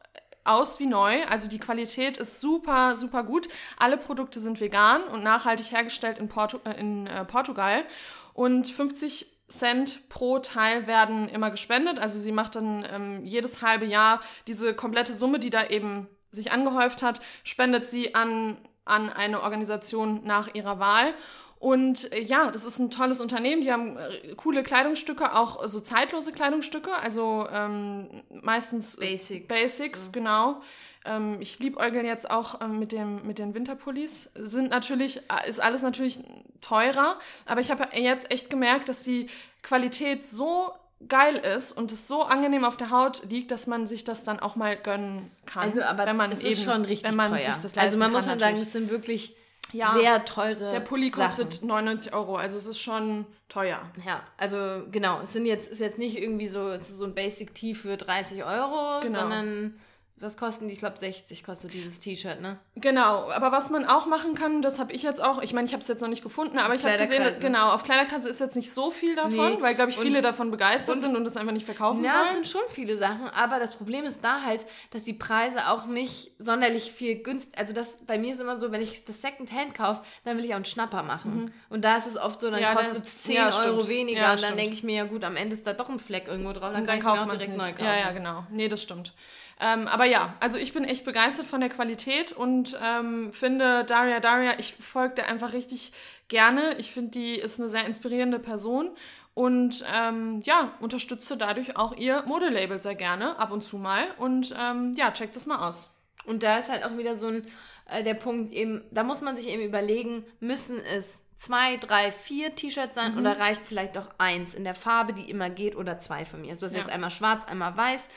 [0.44, 1.24] aus wie neu.
[1.24, 3.48] Also die Qualität ist super, super gut.
[3.76, 7.84] Alle Produkte sind vegan und nachhaltig hergestellt in, Portu äh, in äh, Portugal.
[8.32, 11.98] Und 50 Cent pro Teil werden immer gespendet.
[11.98, 16.52] Also sie macht dann ähm, jedes halbe Jahr diese komplette Summe, die da eben sich
[16.52, 21.12] angehäuft hat, spendet sie an, an eine Organisation nach ihrer Wahl.
[21.58, 23.62] Und äh, ja, das ist ein tolles Unternehmen.
[23.62, 29.48] Die haben äh, coole Kleidungsstücke, auch so zeitlose Kleidungsstücke, also ähm, meistens Basics.
[29.48, 30.12] Basics, so.
[30.12, 30.62] genau.
[31.04, 34.30] Ähm, ich liebäugel jetzt auch ähm, mit, dem, mit den Winterpullis.
[34.34, 36.20] Sind natürlich, äh, ist alles natürlich
[36.60, 39.28] teurer, aber ich habe jetzt echt gemerkt, dass die
[39.62, 40.72] Qualität so
[41.08, 44.40] geil ist und es so angenehm auf der Haut liegt, dass man sich das dann
[44.40, 45.64] auch mal gönnen kann.
[45.64, 47.52] Also, aber wenn man es eben, ist schon richtig wenn man teuer.
[47.52, 49.36] Sich das also man muss schon sagen, es sind wirklich
[49.72, 51.68] ja, sehr teure Der Pulli kostet Sachen.
[51.68, 53.80] 99 Euro, also es ist schon teuer.
[54.06, 57.74] Ja, also genau, es sind jetzt, ist jetzt nicht irgendwie so, so ein Basic Tee
[57.74, 59.20] für 30 Euro, genau.
[59.20, 59.78] sondern
[60.18, 60.72] was kosten die?
[60.72, 62.58] Ich glaube 60 kostet dieses T-Shirt, ne?
[62.74, 65.74] Genau, aber was man auch machen kann, das habe ich jetzt auch, ich meine, ich
[65.74, 68.40] habe es jetzt noch nicht gefunden, aber ich habe gesehen, dass, genau, auf Kleiderkasse ist
[68.40, 69.60] jetzt nicht so viel davon, nee.
[69.60, 72.12] weil, glaube ich, viele und, davon begeistert und, sind und das einfach nicht verkaufen ja,
[72.12, 72.20] wollen.
[72.22, 75.68] Ja, es sind schon viele Sachen, aber das Problem ist da halt, dass die Preise
[75.68, 79.20] auch nicht sonderlich viel günstig, also das, bei mir ist immer so, wenn ich das
[79.20, 81.44] Secondhand kaufe, dann will ich auch einen Schnapper machen.
[81.44, 81.52] Mhm.
[81.68, 84.32] Und da ist es oft so, dann ja, kostet es 10 ja, Euro weniger ja,
[84.32, 86.54] und dann denke ich mir, ja gut, am Ende ist da doch ein Fleck irgendwo
[86.54, 87.84] drauf, dann, dann kann ich mir auch direkt neu kaufen.
[87.84, 88.46] Ja, ja, genau.
[88.50, 89.12] Nee, das stimmt.
[89.58, 94.20] Ähm, aber ja, also ich bin echt begeistert von der Qualität und ähm, finde Daria
[94.20, 95.92] Daria, ich folge der einfach richtig
[96.28, 96.74] gerne.
[96.78, 98.90] Ich finde, die ist eine sehr inspirierende Person
[99.36, 104.06] und ähm, ja, unterstütze dadurch auch ihr Modelabel sehr gerne, ab und zu mal.
[104.18, 105.90] Und ähm, ja, check das mal aus.
[106.24, 107.46] Und da ist halt auch wieder so ein,
[107.88, 112.54] äh, der Punkt eben, da muss man sich eben überlegen, müssen es zwei, drei, vier
[112.54, 113.18] T-Shirts sein mhm.
[113.18, 116.50] oder reicht vielleicht auch eins in der Farbe, die immer geht oder zwei von mir.
[116.50, 116.80] Also du hast ja.
[116.80, 118.08] jetzt einmal schwarz, einmal weiß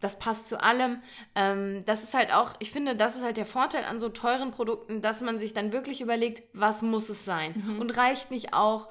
[0.00, 1.02] das passt zu allem.
[1.34, 4.50] Ähm, das ist halt auch, ich finde, das ist halt der Vorteil an so teuren
[4.50, 7.54] Produkten, dass man sich dann wirklich überlegt, was muss es sein?
[7.54, 7.80] Mhm.
[7.80, 8.88] Und reicht nicht auch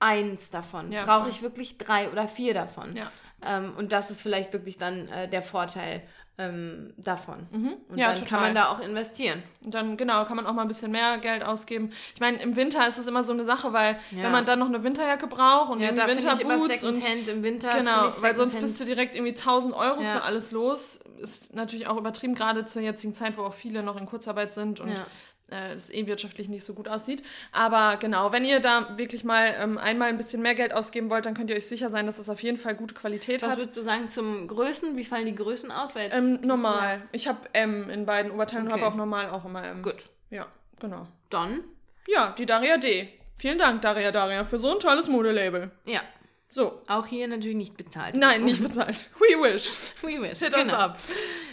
[0.00, 0.92] eins davon?
[0.92, 2.96] Ja, Brauche ich wirklich drei oder vier davon?
[2.96, 3.10] Ja.
[3.46, 6.02] Ähm, und das ist vielleicht wirklich dann äh, der Vorteil
[6.36, 7.46] ähm, davon.
[7.52, 7.76] Mhm.
[7.88, 8.28] Und ja, dann total.
[8.28, 9.42] kann man da auch investieren.
[9.62, 11.92] Und dann, genau, kann man auch mal ein bisschen mehr Geld ausgeben.
[12.14, 14.24] Ich meine, im Winter ist es immer so eine Sache, weil ja.
[14.24, 18.08] wenn man dann noch eine Winterjacke braucht und ja, da Winterboots und im Winter genau,
[18.20, 20.14] weil sonst bist du direkt irgendwie 1000 Euro ja.
[20.14, 21.00] für alles los.
[21.20, 24.80] Ist natürlich auch übertrieben, gerade zur jetzigen Zeit, wo auch viele noch in Kurzarbeit sind
[24.80, 25.06] und ja
[25.50, 27.22] äh, es eh wirtschaftlich nicht so gut aussieht.
[27.52, 31.26] Aber genau, wenn ihr da wirklich mal ähm, einmal ein bisschen mehr Geld ausgeben wollt,
[31.26, 33.58] dann könnt ihr euch sicher sein, dass es auf jeden Fall gute Qualität Was hat.
[33.58, 34.96] Was würdest du sagen zum Größen?
[34.96, 35.90] Wie fallen die Größen aus?
[35.96, 37.02] Ähm, normal.
[37.12, 38.74] Ich habe M in beiden Oberteilen okay.
[38.74, 39.82] und habe auch normal auch immer M.
[39.82, 40.06] Gut.
[40.30, 40.46] Ja,
[40.80, 41.06] genau.
[41.30, 41.64] Dann?
[42.06, 43.08] Ja, die Daria D.
[43.36, 45.70] Vielen Dank, Daria Daria, für so ein tolles Modelabel.
[45.84, 46.00] Ja.
[46.48, 46.80] So.
[46.86, 48.16] Auch hier natürlich nicht bezahlt.
[48.16, 49.10] Nein, nicht bezahlt.
[49.18, 49.92] We wish.
[50.02, 50.38] We wish.
[50.38, 50.62] Hit genau.
[50.62, 50.98] us up.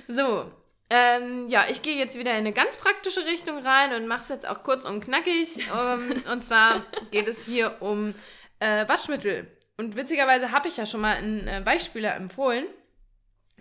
[0.08, 0.52] So,
[0.94, 4.30] ähm, ja, ich gehe jetzt wieder in eine ganz praktische Richtung rein und mache es
[4.30, 5.58] jetzt auch kurz und knackig.
[5.72, 6.82] Um, ähm, und zwar
[7.12, 8.14] geht es hier um
[8.60, 9.48] äh, Waschmittel.
[9.78, 12.66] Und witzigerweise habe ich ja schon mal einen äh, Weichspüler empfohlen.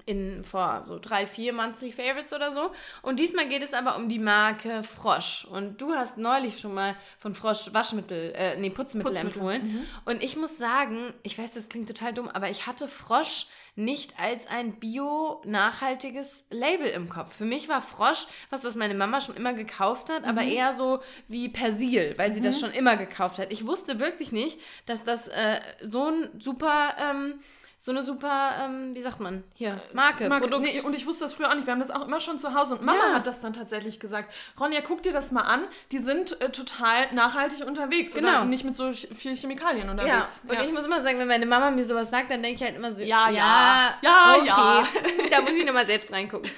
[0.07, 2.73] In, vor so drei, vier Monthly Favorites oder so.
[3.03, 5.45] Und diesmal geht es aber um die Marke Frosch.
[5.45, 9.41] Und du hast neulich schon mal von Frosch Waschmittel, äh, nee, Putzmittel, Putzmittel.
[9.41, 9.67] empfohlen.
[9.67, 9.87] Mhm.
[10.07, 13.47] Und ich muss sagen, ich weiß, das klingt total dumm, aber ich hatte Frosch
[13.85, 17.35] nicht als ein bio-nachhaltiges Label im Kopf.
[17.35, 20.29] Für mich war Frosch was, was meine Mama schon immer gekauft hat, mhm.
[20.29, 22.45] aber eher so wie Persil, weil sie mhm.
[22.45, 23.53] das schon immer gekauft hat.
[23.53, 26.95] Ich wusste wirklich nicht, dass das äh, so ein super...
[26.99, 27.41] Ähm,
[27.83, 30.71] so eine super, ähm, wie sagt man, hier, Marke, Marke Produkt.
[30.71, 31.67] Nee, und ich wusste das früher auch nicht.
[31.67, 32.75] Wir haben das auch immer schon zu Hause.
[32.75, 33.15] Und Mama ja.
[33.15, 34.31] hat das dann tatsächlich gesagt.
[34.61, 35.63] Ronja, guck dir das mal an.
[35.91, 38.13] Die sind äh, total nachhaltig unterwegs.
[38.13, 38.43] Genau.
[38.43, 40.43] Und nicht mit so viel Chemikalien unterwegs.
[40.45, 40.51] Ja.
[40.51, 40.65] Und ja.
[40.67, 42.93] ich muss immer sagen, wenn meine Mama mir sowas sagt, dann denke ich halt immer
[42.93, 44.47] so, ja, ja, ja, okay.
[44.47, 44.87] ja.
[45.31, 46.51] da muss ich nochmal selbst reingucken.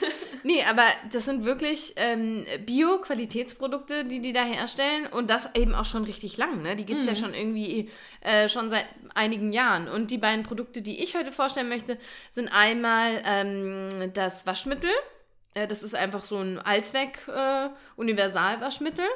[0.43, 5.07] nee, aber das sind wirklich ähm, Bio-Qualitätsprodukte, die die da herstellen.
[5.07, 6.63] Und das eben auch schon richtig lang.
[6.63, 6.75] Ne?
[6.75, 7.15] Die gibt es mhm.
[7.15, 7.91] ja schon irgendwie
[8.23, 9.89] äh, schon seit einigen Jahren.
[9.89, 11.99] Und die beiden Produkte, die ich heute vorstellen möchte,
[12.31, 14.91] sind einmal ähm, das Waschmittel.
[15.55, 19.05] Äh, das ist einfach so ein Allzweck-Universalwaschmittel.
[19.05, 19.09] Äh,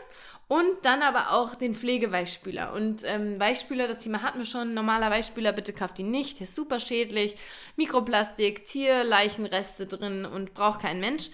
[0.48, 2.72] und dann aber auch den Pflegeweichspüler.
[2.72, 4.74] Und ähm, Weichspüler, das Thema hatten wir schon.
[4.74, 6.38] Normaler Weichspüler, bitte kauft ihn nicht.
[6.38, 7.34] Der ist super schädlich.
[7.74, 11.30] Mikroplastik, Tierleichenreste drin und braucht kein Mensch.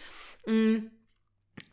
[0.46, 0.86] Mm.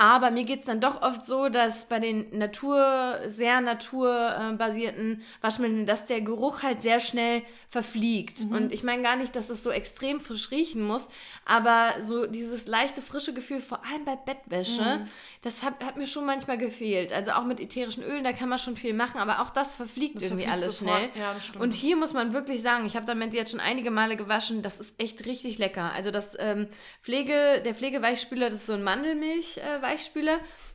[0.02, 5.86] Aber mir geht es dann doch oft so, dass bei den Natur, sehr naturbasierten Waschmitteln,
[5.86, 8.46] dass der Geruch halt sehr schnell verfliegt.
[8.46, 8.56] Mhm.
[8.56, 11.08] Und ich meine gar nicht, dass es so extrem frisch riechen muss,
[11.46, 15.08] aber so dieses leichte, frische Gefühl, vor allem bei Bettwäsche, mhm.
[15.42, 17.14] das hat, hat, mir schon manchmal gefehlt.
[17.14, 20.16] Also auch mit ätherischen Ölen, da kann man schon viel machen, aber auch das verfliegt
[20.16, 20.98] das irgendwie verfliegt alles sofort.
[20.98, 21.10] schnell.
[21.22, 24.64] Ja, Und hier muss man wirklich sagen, ich habe damit jetzt schon einige Male gewaschen,
[24.64, 25.92] das ist echt richtig lecker.
[25.94, 26.70] Also das ähm,
[27.04, 29.84] Pflege, der Pflegeweichspüler, das ist so ein Mandelmilch-Weichspüler.
[29.84, 29.89] Äh,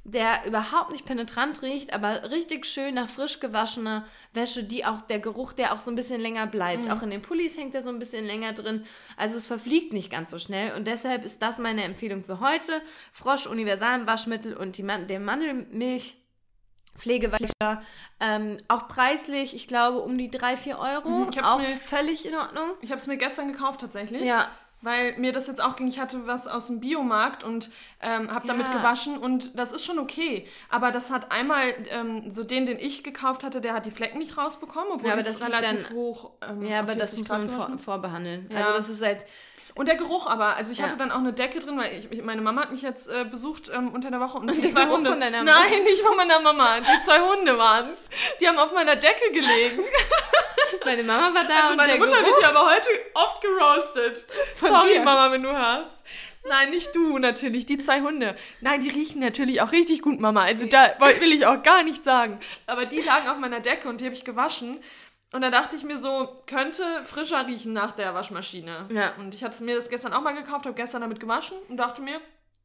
[0.04, 5.18] der überhaupt nicht penetrant riecht, aber richtig schön nach frisch gewaschener Wäsche, die auch der
[5.18, 6.84] Geruch, der auch so ein bisschen länger bleibt.
[6.84, 6.90] Mhm.
[6.90, 8.84] Auch in den Pullis hängt er so ein bisschen länger drin.
[9.16, 12.82] Also es verfliegt nicht ganz so schnell und deshalb ist das meine Empfehlung für heute.
[13.12, 16.16] Frosch Universalen Waschmittel und die Man der Mandelmilch
[16.96, 17.82] Pflegewäscher,
[18.20, 21.08] ähm, auch preislich, ich glaube um die 3, 4 Euro.
[21.08, 22.70] Mhm, auch mir, völlig in Ordnung.
[22.82, 24.22] Ich habe es mir gestern gekauft tatsächlich.
[24.22, 24.48] Ja,
[24.84, 25.88] weil mir das jetzt auch ging.
[25.88, 27.70] Ich hatte was aus dem Biomarkt und
[28.00, 28.54] ähm, habe ja.
[28.54, 30.46] damit gewaschen und das ist schon okay.
[30.68, 34.18] Aber das hat einmal, ähm, so den, den ich gekauft hatte, der hat die Flecken
[34.18, 36.30] nicht rausbekommen, obwohl ja, aber das relativ dann, hoch.
[36.48, 38.48] Ähm, ja, aber das muss man vor, vorbehandeln.
[38.50, 38.58] Ja.
[38.58, 39.26] Also das ist halt
[39.76, 42.40] und der Geruch aber, also ich hatte dann auch eine Decke drin, weil ich, meine
[42.42, 45.10] Mama hat mich jetzt äh, besucht ähm, unter der Woche und die zwei Hunde.
[45.10, 45.58] Von deiner Mama.
[45.60, 46.78] Nein, nicht von meiner Mama.
[46.78, 48.08] Die zwei Hunde waren es.
[48.40, 49.82] Die haben auf meiner Decke gelegen.
[50.84, 53.40] Meine Mama war da also und meine der Mutter Geruch wird ja aber heute oft
[53.40, 54.24] geroastet.
[54.56, 55.00] Von Sorry, dir.
[55.00, 56.02] Mama, wenn du hast.
[56.46, 58.36] Nein, nicht du natürlich, die zwei Hunde.
[58.60, 60.42] Nein, die riechen natürlich auch richtig gut, Mama.
[60.42, 62.38] Also da will ich auch gar nicht sagen.
[62.66, 64.78] Aber die lagen auf meiner Decke und die habe ich gewaschen.
[65.32, 68.86] Und da dachte ich mir so, könnte frischer riechen nach der Waschmaschine.
[68.90, 69.14] Ja.
[69.18, 72.02] Und ich hatte mir das gestern auch mal gekauft, habe gestern damit gewaschen und dachte
[72.02, 72.20] mir,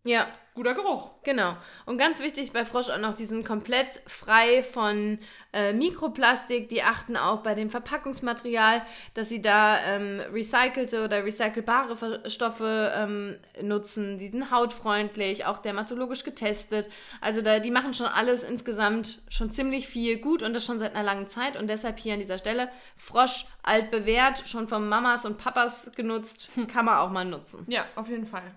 [0.05, 1.09] Ja, guter Geruch.
[1.23, 1.57] Genau.
[1.85, 5.19] Und ganz wichtig bei Frosch auch noch, die sind komplett frei von
[5.51, 6.69] äh, Mikroplastik.
[6.69, 8.81] Die achten auch bei dem Verpackungsmaterial,
[9.13, 14.19] dass sie da ähm, recycelte oder recycelbare Stoffe ähm, nutzen.
[14.19, 16.89] Die sind hautfreundlich, auch dermatologisch getestet.
[17.19, 20.95] Also da, die machen schon alles insgesamt schon ziemlich viel gut und das schon seit
[20.95, 21.57] einer langen Zeit.
[21.57, 26.85] Und deshalb hier an dieser Stelle Frosch altbewährt, schon von Mamas und Papas genutzt, kann
[26.85, 27.65] man auch mal nutzen.
[27.67, 28.55] Ja, auf jeden Fall.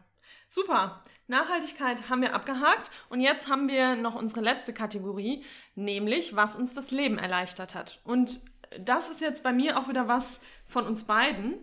[0.49, 1.03] Super.
[1.33, 6.75] Nachhaltigkeit haben wir abgehakt und jetzt haben wir noch unsere letzte Kategorie, nämlich was uns
[6.75, 8.01] das Leben erleichtert hat.
[8.05, 8.41] Und
[8.79, 11.55] das ist jetzt bei mir auch wieder was von uns beiden,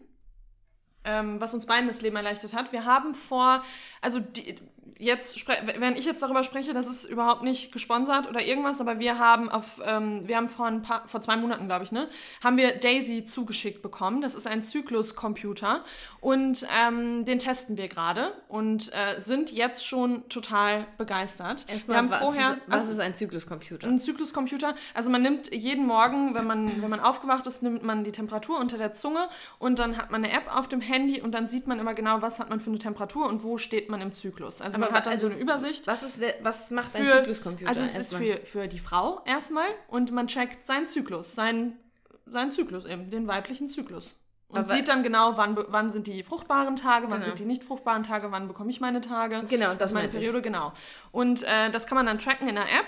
[1.03, 2.71] ähm, was uns beiden das Leben erleichtert hat.
[2.71, 3.63] Wir haben vor,
[4.01, 4.59] also die,
[4.99, 5.47] jetzt,
[5.79, 9.49] wenn ich jetzt darüber spreche, das ist überhaupt nicht gesponsert oder irgendwas, aber wir haben
[9.49, 12.09] auf, ähm, wir haben vor ein paar, vor zwei Monaten, glaube ich, ne,
[12.43, 14.21] haben wir Daisy zugeschickt bekommen.
[14.21, 15.85] Das ist ein Zykluscomputer
[16.19, 21.65] und ähm, den testen wir gerade und äh, sind jetzt schon total begeistert.
[21.69, 23.87] Erstmal, wir haben was, vorher, ist, was also- ist ein Zykluscomputer?
[23.87, 24.75] ein Zykluscomputer.
[24.93, 28.59] Also man nimmt jeden Morgen, wenn man, wenn man aufgewacht ist, nimmt man die Temperatur
[28.59, 29.29] unter der Zunge
[29.59, 32.21] und dann hat man eine App auf dem Handy und dann sieht man immer genau,
[32.21, 34.61] was hat man für eine Temperatur und wo steht man im Zyklus.
[34.61, 35.87] Also man Aber hat dann also, so eine Übersicht.
[35.87, 37.69] Was, ist der, was macht ein Für, Zykluscomputer?
[37.69, 41.77] also es ist für, für die Frau erstmal und man checkt seinen Zyklus, seinen,
[42.25, 44.15] seinen Zyklus eben, den weiblichen Zyklus.
[44.49, 47.25] Und Aber- sieht dann genau, wann, wann sind die fruchtbaren Tage, wann Genau.
[47.25, 49.43] sind die nicht fruchtbaren Tage, wann bekomme ich meine Tage.
[49.47, 50.23] Genau, das meine meinte ich.
[50.23, 50.73] Periode, genau.
[51.11, 52.87] Und äh, das kann man dann tracken in einer App.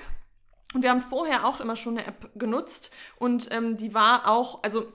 [0.74, 4.64] Und wir haben vorher auch immer schon eine App genutzt und ähm, die war auch,
[4.64, 4.86] also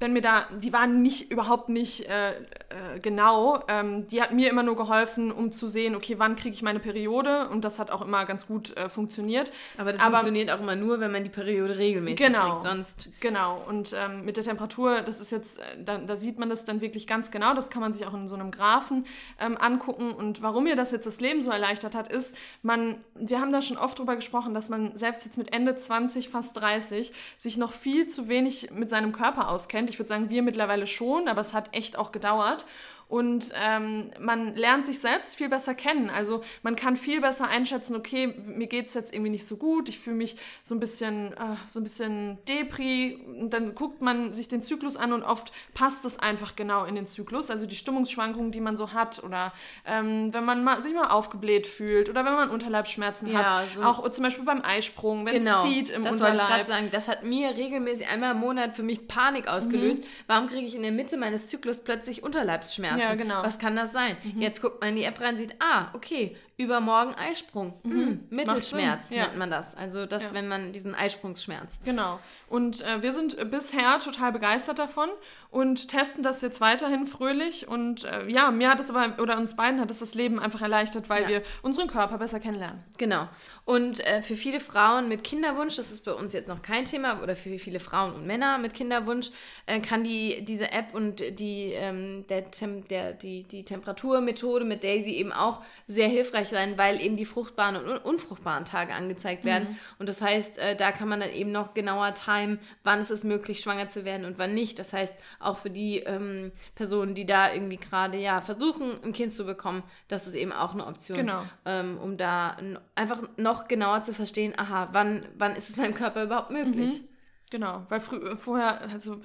[0.00, 3.62] wenn mir da, die war nicht, überhaupt nicht äh, äh, genau.
[3.68, 6.80] Ähm, die hat mir immer nur geholfen, um zu sehen, okay, wann kriege ich meine
[6.80, 9.52] Periode und das hat auch immer ganz gut äh, funktioniert.
[9.76, 12.50] Aber das Aber- funktioniert auch immer nur, wenn man die Periode regelmäßig Genau.
[12.52, 12.62] kriegt.
[12.62, 16.48] Sonst Genau, und ähm, mit der Temperatur, das ist jetzt, äh, da, da sieht man
[16.48, 17.52] das dann wirklich ganz genau.
[17.52, 19.04] Das kann man sich auch in so einem Graphen
[19.38, 20.12] ähm, angucken.
[20.12, 23.60] Und warum mir das jetzt das Leben so erleichtert hat, ist, man, wir haben da
[23.60, 27.72] schon oft drüber gesprochen, dass man selbst jetzt mit Ende 20, fast 30, sich noch
[27.72, 29.89] viel zu wenig mit seinem Körper auskennt.
[29.90, 32.64] Ich würde sagen, wir mittlerweile schon, aber es hat echt auch gedauert.
[33.10, 36.10] Und ähm, man lernt sich selbst viel besser kennen.
[36.10, 39.88] Also man kann viel besser einschätzen, okay, mir geht es jetzt irgendwie nicht so gut,
[39.88, 43.18] ich fühle mich so ein bisschen, äh, so ein bisschen Depri.
[43.26, 46.94] Und dann guckt man sich den Zyklus an und oft passt es einfach genau in
[46.94, 47.50] den Zyklus.
[47.50, 49.22] Also die Stimmungsschwankungen, die man so hat.
[49.24, 49.52] Oder
[49.84, 53.74] ähm, wenn man mal, sich mal aufgebläht fühlt oder wenn man Unterleibsschmerzen Ja, hat.
[53.74, 55.56] so- Auch zum Beispiel beim Eisprung, wenn genau.
[55.56, 56.48] es zieht im das wollte ich Unterleib.
[56.48, 56.88] gerade sagen.
[56.92, 60.04] Das hat mir regelmäßig einmal im Monat für mich Panik ausgelöst.
[60.28, 62.99] Warum kriege ich in der Mitte meines Zyklus plötzlich Unterleibsschmerzen?
[63.00, 63.42] Ja, genau.
[63.42, 64.16] Was kann das sein?
[64.36, 67.74] Jetzt guckt man in die App rein, sieht, ah, okay, übermorgen Eisprung.
[67.84, 69.24] Hm, Mittelschmerz ja.
[69.24, 69.74] nennt man das.
[69.74, 71.78] Also das, wenn man diesen Eisprungsschmerz.
[71.84, 72.20] Genau.
[72.50, 75.08] Und äh, wir sind äh, bisher total begeistert davon
[75.50, 77.68] und testen das jetzt weiterhin fröhlich.
[77.68, 80.60] Und äh, ja, mir hat es aber, oder uns beiden hat es das Leben einfach
[80.60, 81.28] erleichtert, weil Ja.
[81.28, 82.82] wir unseren Körper besser kennenlernen.
[82.98, 83.28] Genau.
[83.64, 87.22] Und äh, für viele Frauen mit Kinderwunsch, das ist bei uns jetzt noch kein Thema,
[87.22, 89.30] oder für viele Frauen und Männer mit Kinderwunsch,
[89.66, 94.82] äh, kann die, diese App und die, ähm, der Tem der, die, die Temperaturmethode mit
[94.82, 99.44] Daisy eben auch sehr hilfreich sein, weil eben die fruchtbaren und un unfruchtbaren Tage angezeigt
[99.44, 99.78] werden.
[100.00, 103.24] Und das heißt, äh, da kann man dann eben noch genauer timen, wann ist es
[103.24, 104.78] möglich, schwanger zu werden und wann nicht.
[104.78, 109.34] Das heißt, auch für die ähm, Personen, die da irgendwie gerade ja versuchen, ein Kind
[109.34, 111.42] zu bekommen, das ist eben auch eine Option Genau.
[111.64, 112.56] ähm, um da
[112.94, 117.02] einfach noch genauer zu verstehen, aha, wann, wann ist es meinem Körper überhaupt möglich?
[117.50, 119.20] Genau, weil frü vorher, also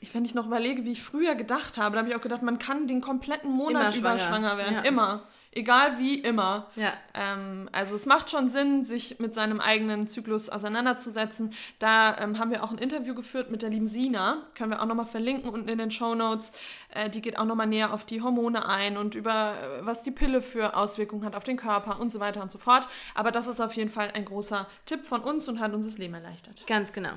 [0.00, 2.42] ich, wenn ich noch überlege, wie ich früher gedacht habe, da habe ich auch gedacht,
[2.42, 4.28] man kann den kompletten Monat Immer über schwanger.
[4.52, 4.74] schwanger werden.
[4.74, 4.80] Ja.
[4.82, 5.22] Immer.
[5.52, 6.70] Egal wie, immer.
[6.76, 6.92] Ja.
[7.12, 11.52] Ähm, also es macht schon Sinn, sich mit seinem eigenen Zyklus auseinanderzusetzen.
[11.80, 14.46] Da ähm, haben wir auch ein Interview geführt mit der lieben Sina.
[14.54, 16.52] Können wir auch nochmal verlinken unten in den Show Notes.
[16.94, 20.12] Äh, die geht auch nochmal näher auf die Hormone ein und über äh, was die
[20.12, 22.88] Pille für Auswirkungen hat auf den Körper und so weiter und so fort.
[23.16, 25.98] Aber das ist auf jeden Fall ein großer Tipp von uns und hat uns das
[25.98, 26.64] Leben erleichtert.
[26.68, 27.14] Ganz genau.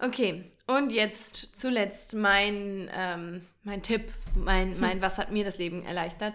[0.00, 5.84] Okay, und jetzt zuletzt mein, ähm, mein Tipp, mein, mein Was hat mir das Leben
[5.84, 6.34] erleichtert.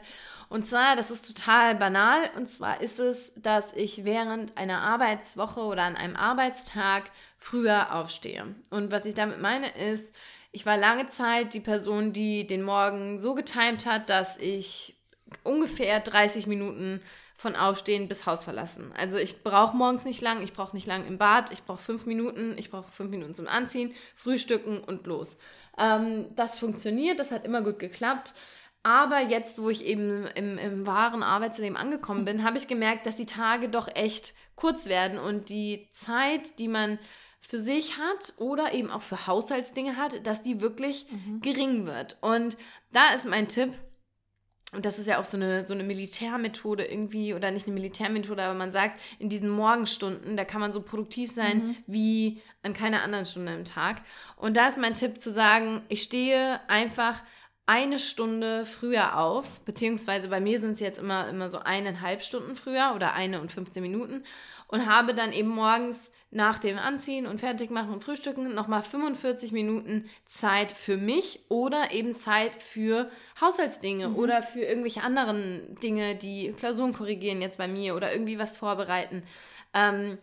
[0.51, 5.61] Und zwar, das ist total banal, und zwar ist es, dass ich während einer Arbeitswoche
[5.61, 7.03] oder an einem Arbeitstag
[7.37, 8.53] früher aufstehe.
[8.69, 10.13] Und was ich damit meine ist,
[10.51, 14.97] ich war lange Zeit die Person, die den Morgen so getimt hat, dass ich
[15.45, 17.01] ungefähr 30 Minuten
[17.37, 18.91] von Aufstehen bis Haus verlassen.
[18.97, 22.05] Also ich brauche morgens nicht lang, ich brauche nicht lang im Bad, ich brauche fünf
[22.05, 25.37] Minuten, ich brauche fünf Minuten zum Anziehen, Frühstücken und los.
[25.77, 28.33] Ähm, das funktioniert, das hat immer gut geklappt.
[28.83, 33.15] Aber jetzt, wo ich eben im, im wahren Arbeitsleben angekommen bin, habe ich gemerkt, dass
[33.15, 36.97] die Tage doch echt kurz werden und die Zeit, die man
[37.39, 41.41] für sich hat oder eben auch für Haushaltsdinge hat, dass die wirklich mhm.
[41.41, 42.17] gering wird.
[42.21, 42.55] Und
[42.91, 43.73] da ist mein Tipp,
[44.73, 48.43] und das ist ja auch so eine, so eine Militärmethode irgendwie, oder nicht eine Militärmethode,
[48.43, 51.75] aber man sagt, in diesen Morgenstunden, da kann man so produktiv sein mhm.
[51.87, 54.01] wie an keiner anderen Stunde im Tag.
[54.37, 57.21] Und da ist mein Tipp zu sagen, ich stehe einfach
[57.71, 62.57] eine Stunde früher auf, beziehungsweise bei mir sind es jetzt immer, immer so eineinhalb Stunden
[62.57, 64.25] früher oder eine und 15 Minuten
[64.67, 70.09] und habe dann eben morgens nach dem Anziehen und Fertigmachen und Frühstücken nochmal 45 Minuten
[70.25, 73.09] Zeit für mich oder eben Zeit für
[73.39, 74.15] Haushaltsdinge mhm.
[74.17, 79.23] oder für irgendwelche anderen Dinge, die Klausuren korrigieren jetzt bei mir oder irgendwie was vorbereiten.
[79.73, 80.17] Ähm,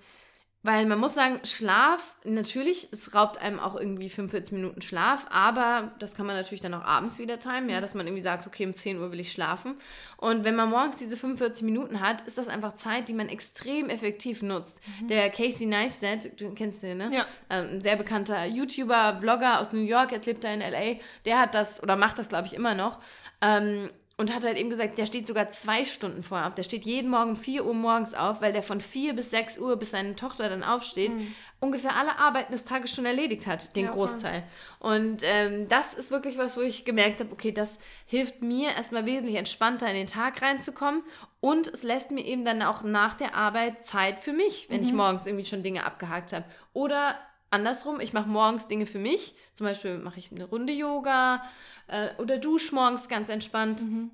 [0.69, 5.93] weil man muss sagen, Schlaf, natürlich, es raubt einem auch irgendwie 45 Minuten Schlaf, aber
[5.99, 8.67] das kann man natürlich dann auch abends wieder timen, ja, dass man irgendwie sagt, okay,
[8.67, 9.77] um 10 Uhr will ich schlafen.
[10.19, 13.89] Und wenn man morgens diese 45 Minuten hat, ist das einfach Zeit, die man extrem
[13.89, 14.79] effektiv nutzt.
[15.01, 15.09] Mhm.
[15.09, 17.11] Der Casey Neistat, du kennst den, ne?
[17.15, 17.27] Ja.
[17.49, 21.39] Ähm, ein sehr bekannter YouTuber, Vlogger aus New York, jetzt lebt er in L.A., der
[21.39, 22.99] hat das, oder macht das, glaube ich, immer noch.
[23.41, 23.89] Ähm,
[24.21, 26.55] und hat halt eben gesagt, der steht sogar zwei Stunden vorher auf.
[26.57, 29.59] Der steht jeden Morgen um 4 Uhr morgens auf, weil der von 4 bis 6
[29.59, 31.33] Uhr, bis seine Tochter dann aufsteht, mhm.
[31.61, 34.43] ungefähr alle Arbeiten des Tages schon erledigt hat, den ja, Großteil.
[34.81, 39.07] Und ähm, das ist wirklich was, wo ich gemerkt habe, okay, das hilft mir erstmal
[39.07, 41.05] wesentlich entspannter in den Tag reinzukommen.
[41.39, 44.87] Und es lässt mir eben dann auch nach der Arbeit Zeit für mich, wenn mhm.
[44.87, 46.45] ich morgens irgendwie schon Dinge abgehakt habe.
[46.73, 47.15] Oder
[47.51, 49.35] andersrum, ich mache morgens Dinge für mich.
[49.55, 51.43] Zum Beispiel mache ich eine Runde Yoga
[51.87, 53.83] äh, oder dusche morgens ganz entspannt.
[53.83, 54.11] Mhm.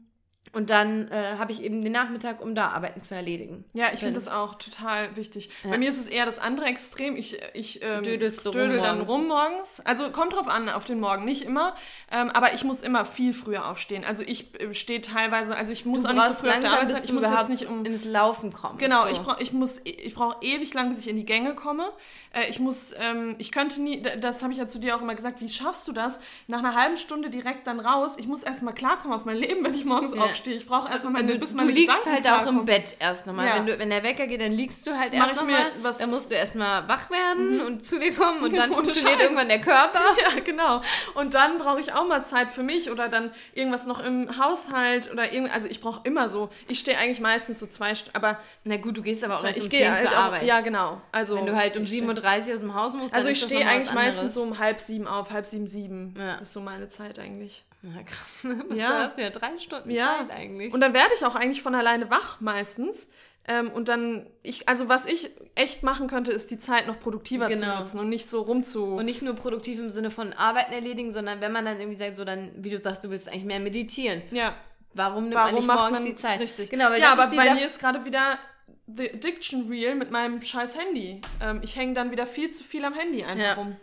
[0.54, 3.64] Und dann äh, habe ich eben den Nachmittag, um da Arbeiten zu erledigen.
[3.72, 5.50] Ja, ich finde das auch total wichtig.
[5.64, 5.70] Ja.
[5.70, 7.16] Bei mir ist es eher das andere Extrem.
[7.16, 9.10] Ich, ich ähm, Dödelst dödel rum dann morgens.
[9.10, 9.80] rum morgens.
[9.80, 11.74] Also kommt drauf an, auf den Morgen, nicht immer.
[12.10, 14.04] Ähm, aber ich muss immer viel früher aufstehen.
[14.04, 16.72] Also ich äh, stehe teilweise, also ich muss du auch nicht so früh auf der
[16.72, 17.04] Arbeit sein.
[17.04, 18.78] Ich muss jetzt nicht um ins Laufen kommen.
[18.78, 19.08] Genau, so.
[19.08, 19.52] ich brauche ich
[19.84, 21.90] ich brauche ewig lang, bis ich in die Gänge komme.
[22.34, 25.14] Äh, ich muss, ähm, ich könnte nie, das habe ich ja zu dir auch immer
[25.14, 26.18] gesagt, wie schaffst du das?
[26.46, 28.14] Nach einer halben Stunde direkt dann raus.
[28.18, 30.22] Ich muss erstmal klarkommen auf mein Leben, wenn ich morgens ja.
[30.22, 30.43] aufstehe.
[30.46, 33.26] Ich brauche erstmal meine, also, bis meine Du liegst Gedanken halt auch im Bett erst
[33.26, 33.46] nochmal.
[33.46, 33.66] Ja.
[33.66, 35.72] Wenn, wenn der Wecker geht, dann liegst du halt erst nochmal.
[35.98, 37.66] Dann musst du erstmal wach werden mhm.
[37.66, 39.22] und zu dir kommen und dann funktioniert Scheiß.
[39.22, 40.00] irgendwann der Körper.
[40.24, 40.80] Ja, genau.
[41.14, 45.10] Und dann brauche ich auch mal Zeit für mich oder dann irgendwas noch im Haushalt
[45.12, 48.38] oder irgend, also ich brauche immer so, ich stehe eigentlich meistens so zwei Stunden, aber
[48.62, 50.44] na gut, du gehst aber auch erst um 10 halt zur Arbeit.
[50.44, 51.00] ja, genau.
[51.12, 53.66] Also wenn du halt um 7.30 Uhr aus dem Haus musst, dann Also ich stehe
[53.66, 56.14] eigentlich meistens so um halb sieben auf, halb sieben, sieben.
[56.16, 56.34] Ja.
[56.34, 57.64] Das ist so meine Zeit eigentlich.
[57.86, 59.04] Na krass, Was ja.
[59.04, 60.18] hast du ja drei Stunden ja.
[60.18, 60.72] Zeit eigentlich.
[60.72, 63.08] Und dann werde ich auch eigentlich von alleine wach meistens.
[63.46, 67.48] Ähm, und dann, ich, also was ich echt machen könnte, ist die Zeit noch produktiver
[67.48, 67.74] genau.
[67.74, 68.96] zu nutzen und nicht so rumzu.
[68.96, 72.16] Und nicht nur produktiv im Sinne von Arbeiten erledigen, sondern wenn man dann irgendwie sagt,
[72.16, 74.22] so dann, wie du sagst, du willst eigentlich mehr meditieren.
[74.30, 74.54] Ja.
[74.94, 76.40] Warum nimmt Warum man nicht morgens man, die Zeit?
[76.40, 76.70] Richtig.
[76.70, 78.38] Genau, weil ja, aber bei mir ist gerade wieder
[78.86, 81.20] The Addiction Reel mit meinem scheiß Handy.
[81.42, 83.54] Ähm, ich hänge dann wieder viel zu viel am Handy einfach ja.
[83.54, 83.76] rum.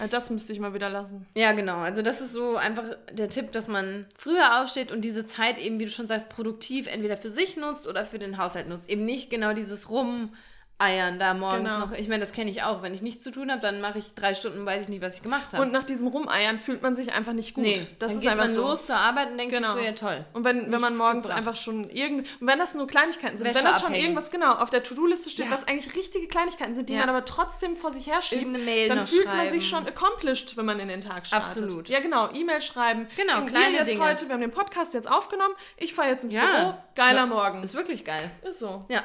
[0.00, 1.26] Äh, das müsste ich mal wieder lassen.
[1.36, 1.78] Ja, genau.
[1.78, 5.78] Also das ist so einfach der Tipp, dass man früher aufsteht und diese Zeit eben,
[5.78, 8.88] wie du schon sagst, produktiv entweder für sich nutzt oder für den Haushalt nutzt.
[8.88, 10.34] Eben nicht genau dieses Rum
[10.78, 11.86] Eiern da morgens genau.
[11.86, 11.92] noch.
[11.92, 12.82] Ich meine, das kenne ich auch.
[12.82, 15.14] Wenn ich nichts zu tun habe, dann mache ich drei Stunden, weiß ich nicht, was
[15.14, 15.62] ich gemacht habe.
[15.62, 17.62] Und nach diesem Rumeiern fühlt man sich einfach nicht gut.
[17.62, 18.62] Nee, das dann ist geht einfach man so.
[18.62, 19.72] los zur Arbeit und denkt genau.
[19.74, 20.24] sich so, ja toll.
[20.32, 21.38] Und wenn, wenn man morgens gebracht.
[21.38, 24.04] einfach schon irgend und wenn das nur Kleinigkeiten sind, Wäsche wenn das schon abhängen.
[24.04, 25.52] irgendwas genau auf der To-Do-Liste steht, ja.
[25.52, 27.00] was eigentlich richtige Kleinigkeiten sind, die ja.
[27.00, 29.36] man aber trotzdem vor sich herschiebt, dann fühlt schreiben.
[29.36, 31.48] man sich schon accomplished, wenn man in den Tag startet.
[31.48, 31.88] Absolut.
[31.88, 32.30] Ja, genau.
[32.32, 33.06] E-Mail schreiben.
[33.16, 34.04] Genau, und kleine wir jetzt Dinge.
[34.04, 35.54] heute, wir haben den Podcast jetzt aufgenommen.
[35.76, 36.46] Ich fahre jetzt ins ja.
[36.46, 36.74] Büro.
[36.96, 37.62] Geiler Morgen.
[37.62, 38.28] Ist wirklich geil.
[38.42, 38.84] Ist so.
[38.88, 39.04] Ja.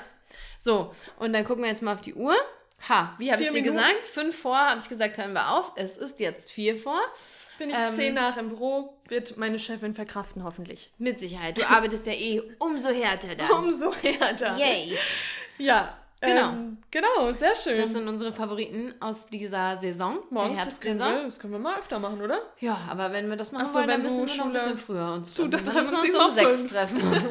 [0.59, 2.35] So, und dann gucken wir jetzt mal auf die Uhr.
[2.87, 4.05] Ha, wie habe ich dir gesagt?
[4.05, 5.71] Fünf vor, habe ich gesagt, hören wir auf.
[5.75, 6.99] Es ist jetzt vier vor.
[7.57, 10.91] Bin ich ähm, zehn nach im Büro, wird meine Chefin verkraften, hoffentlich.
[10.97, 11.57] Mit Sicherheit.
[11.57, 13.49] Du arbeitest ja eh umso härter da.
[13.57, 14.57] Umso härter.
[14.57, 14.97] Yay.
[15.57, 15.97] Ja.
[16.21, 16.49] Genau.
[16.49, 17.77] Ähm, genau, sehr schön.
[17.77, 20.97] Das sind unsere Favoriten aus dieser Saison, Morgens, der Herbstsaison.
[20.97, 22.41] Das können, wir, das können wir mal öfter machen, oder?
[22.59, 25.13] Ja, aber wenn wir das machen so, wollen, dann müssen wir noch ein bisschen früher
[25.13, 25.51] uns treffen.
[25.51, 27.01] Du, da treffen wir uns um sechs treffen.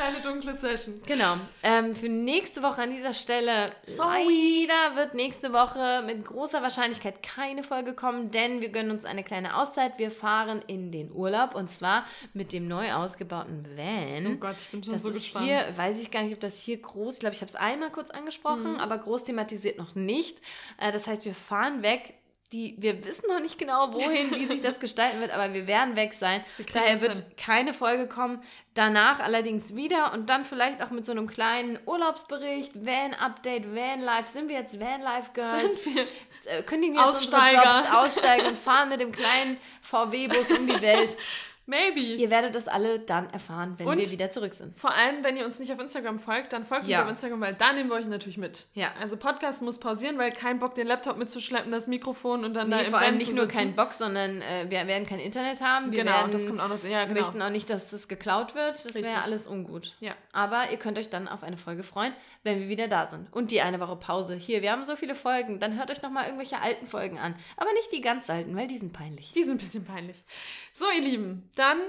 [0.00, 1.02] Kleine dunkle Session.
[1.06, 1.36] Genau.
[1.62, 4.66] Ähm, für nächste Woche an dieser Stelle, Sorry.
[4.66, 9.22] leider wird nächste Woche mit großer Wahrscheinlichkeit keine Folge kommen, denn wir gönnen uns eine
[9.22, 9.98] kleine Auszeit.
[9.98, 14.26] Wir fahren in den Urlaub und zwar mit dem neu ausgebauten Van.
[14.26, 15.44] Oh Gott, ich bin schon das so gespannt.
[15.44, 17.90] Hier, weiß ich gar nicht, ob das hier groß, ich glaube, ich habe es einmal
[17.90, 18.80] kurz angesprochen, mhm.
[18.80, 20.40] aber groß thematisiert noch nicht.
[20.78, 22.14] Äh, das heißt, wir fahren weg
[22.52, 25.94] die, wir wissen noch nicht genau, wohin, wie sich das gestalten wird, aber wir werden
[25.94, 26.44] weg sein.
[26.72, 27.24] Daher wird hin.
[27.36, 28.42] keine Folge kommen.
[28.74, 34.28] Danach allerdings wieder und dann vielleicht auch mit so einem kleinen Urlaubsbericht, Van-Update, Van-Life.
[34.28, 35.86] Sind wir jetzt Van-Life-Girls?
[35.86, 36.06] Wir?
[36.46, 40.80] Äh, kündigen wir jetzt unsere Jobs, aussteigen und fahren mit dem kleinen VW-Bus um die
[40.80, 41.16] Welt.
[41.70, 42.00] Maybe.
[42.20, 43.98] Ihr werdet es alle dann erfahren, wenn Und?
[43.98, 44.78] wir wieder zurück sind.
[44.78, 46.98] Vor allem, wenn ihr uns nicht auf Instagram folgt, dann folgt Ja.
[46.98, 48.66] uns auf Instagram, weil da nehmen wir euch natürlich mit.
[48.74, 48.92] Ja.
[49.00, 52.78] Also Podcast muss pausieren, weil kein Bock, den Laptop mitzuschleppen, das Mikrofon und dann da
[52.78, 53.56] Nee, im vor allem nicht nur sitzen.
[53.56, 55.92] kein Bock, sondern äh, wir werden kein Internet haben.
[55.92, 56.82] Wir Genau, werden, das kommt auch noch.
[56.84, 57.20] Ja, genau.
[57.20, 58.84] möchten auch nicht, dass das geklaut wird.
[58.84, 59.94] Das wäre alles ungut.
[60.00, 60.12] Ja.
[60.32, 62.12] Aber ihr könnt euch dann auf eine Folge freuen,
[62.42, 63.32] wenn wir wieder da sind.
[63.32, 64.34] Und die eine Woche Pause.
[64.34, 65.60] Hier, wir haben so viele Folgen.
[65.60, 67.34] Dann hört euch nochmal irgendwelche alten Folgen an.
[67.56, 69.32] Aber nicht die ganz alten, weil die sind peinlich.
[69.32, 70.24] Die sind ein bisschen peinlich.
[70.72, 71.80] So, ihr Lieben, dann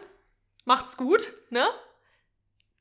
[0.65, 1.65] macht's gut, ne?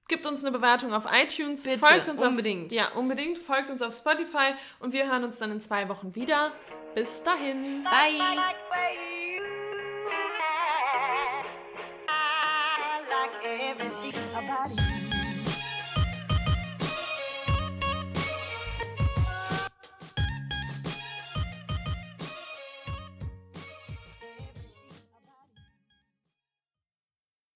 [0.08, 1.62] Gibt uns eine Bewertung auf iTunes.
[1.62, 2.72] Bitte, folgt uns unbedingt.
[2.72, 3.38] Auf, ja, unbedingt.
[3.38, 6.52] Folgt uns auf Spotify und wir hören uns dann in zwei Wochen wieder.
[6.94, 7.84] Bis dahin.
[7.84, 8.18] Bye!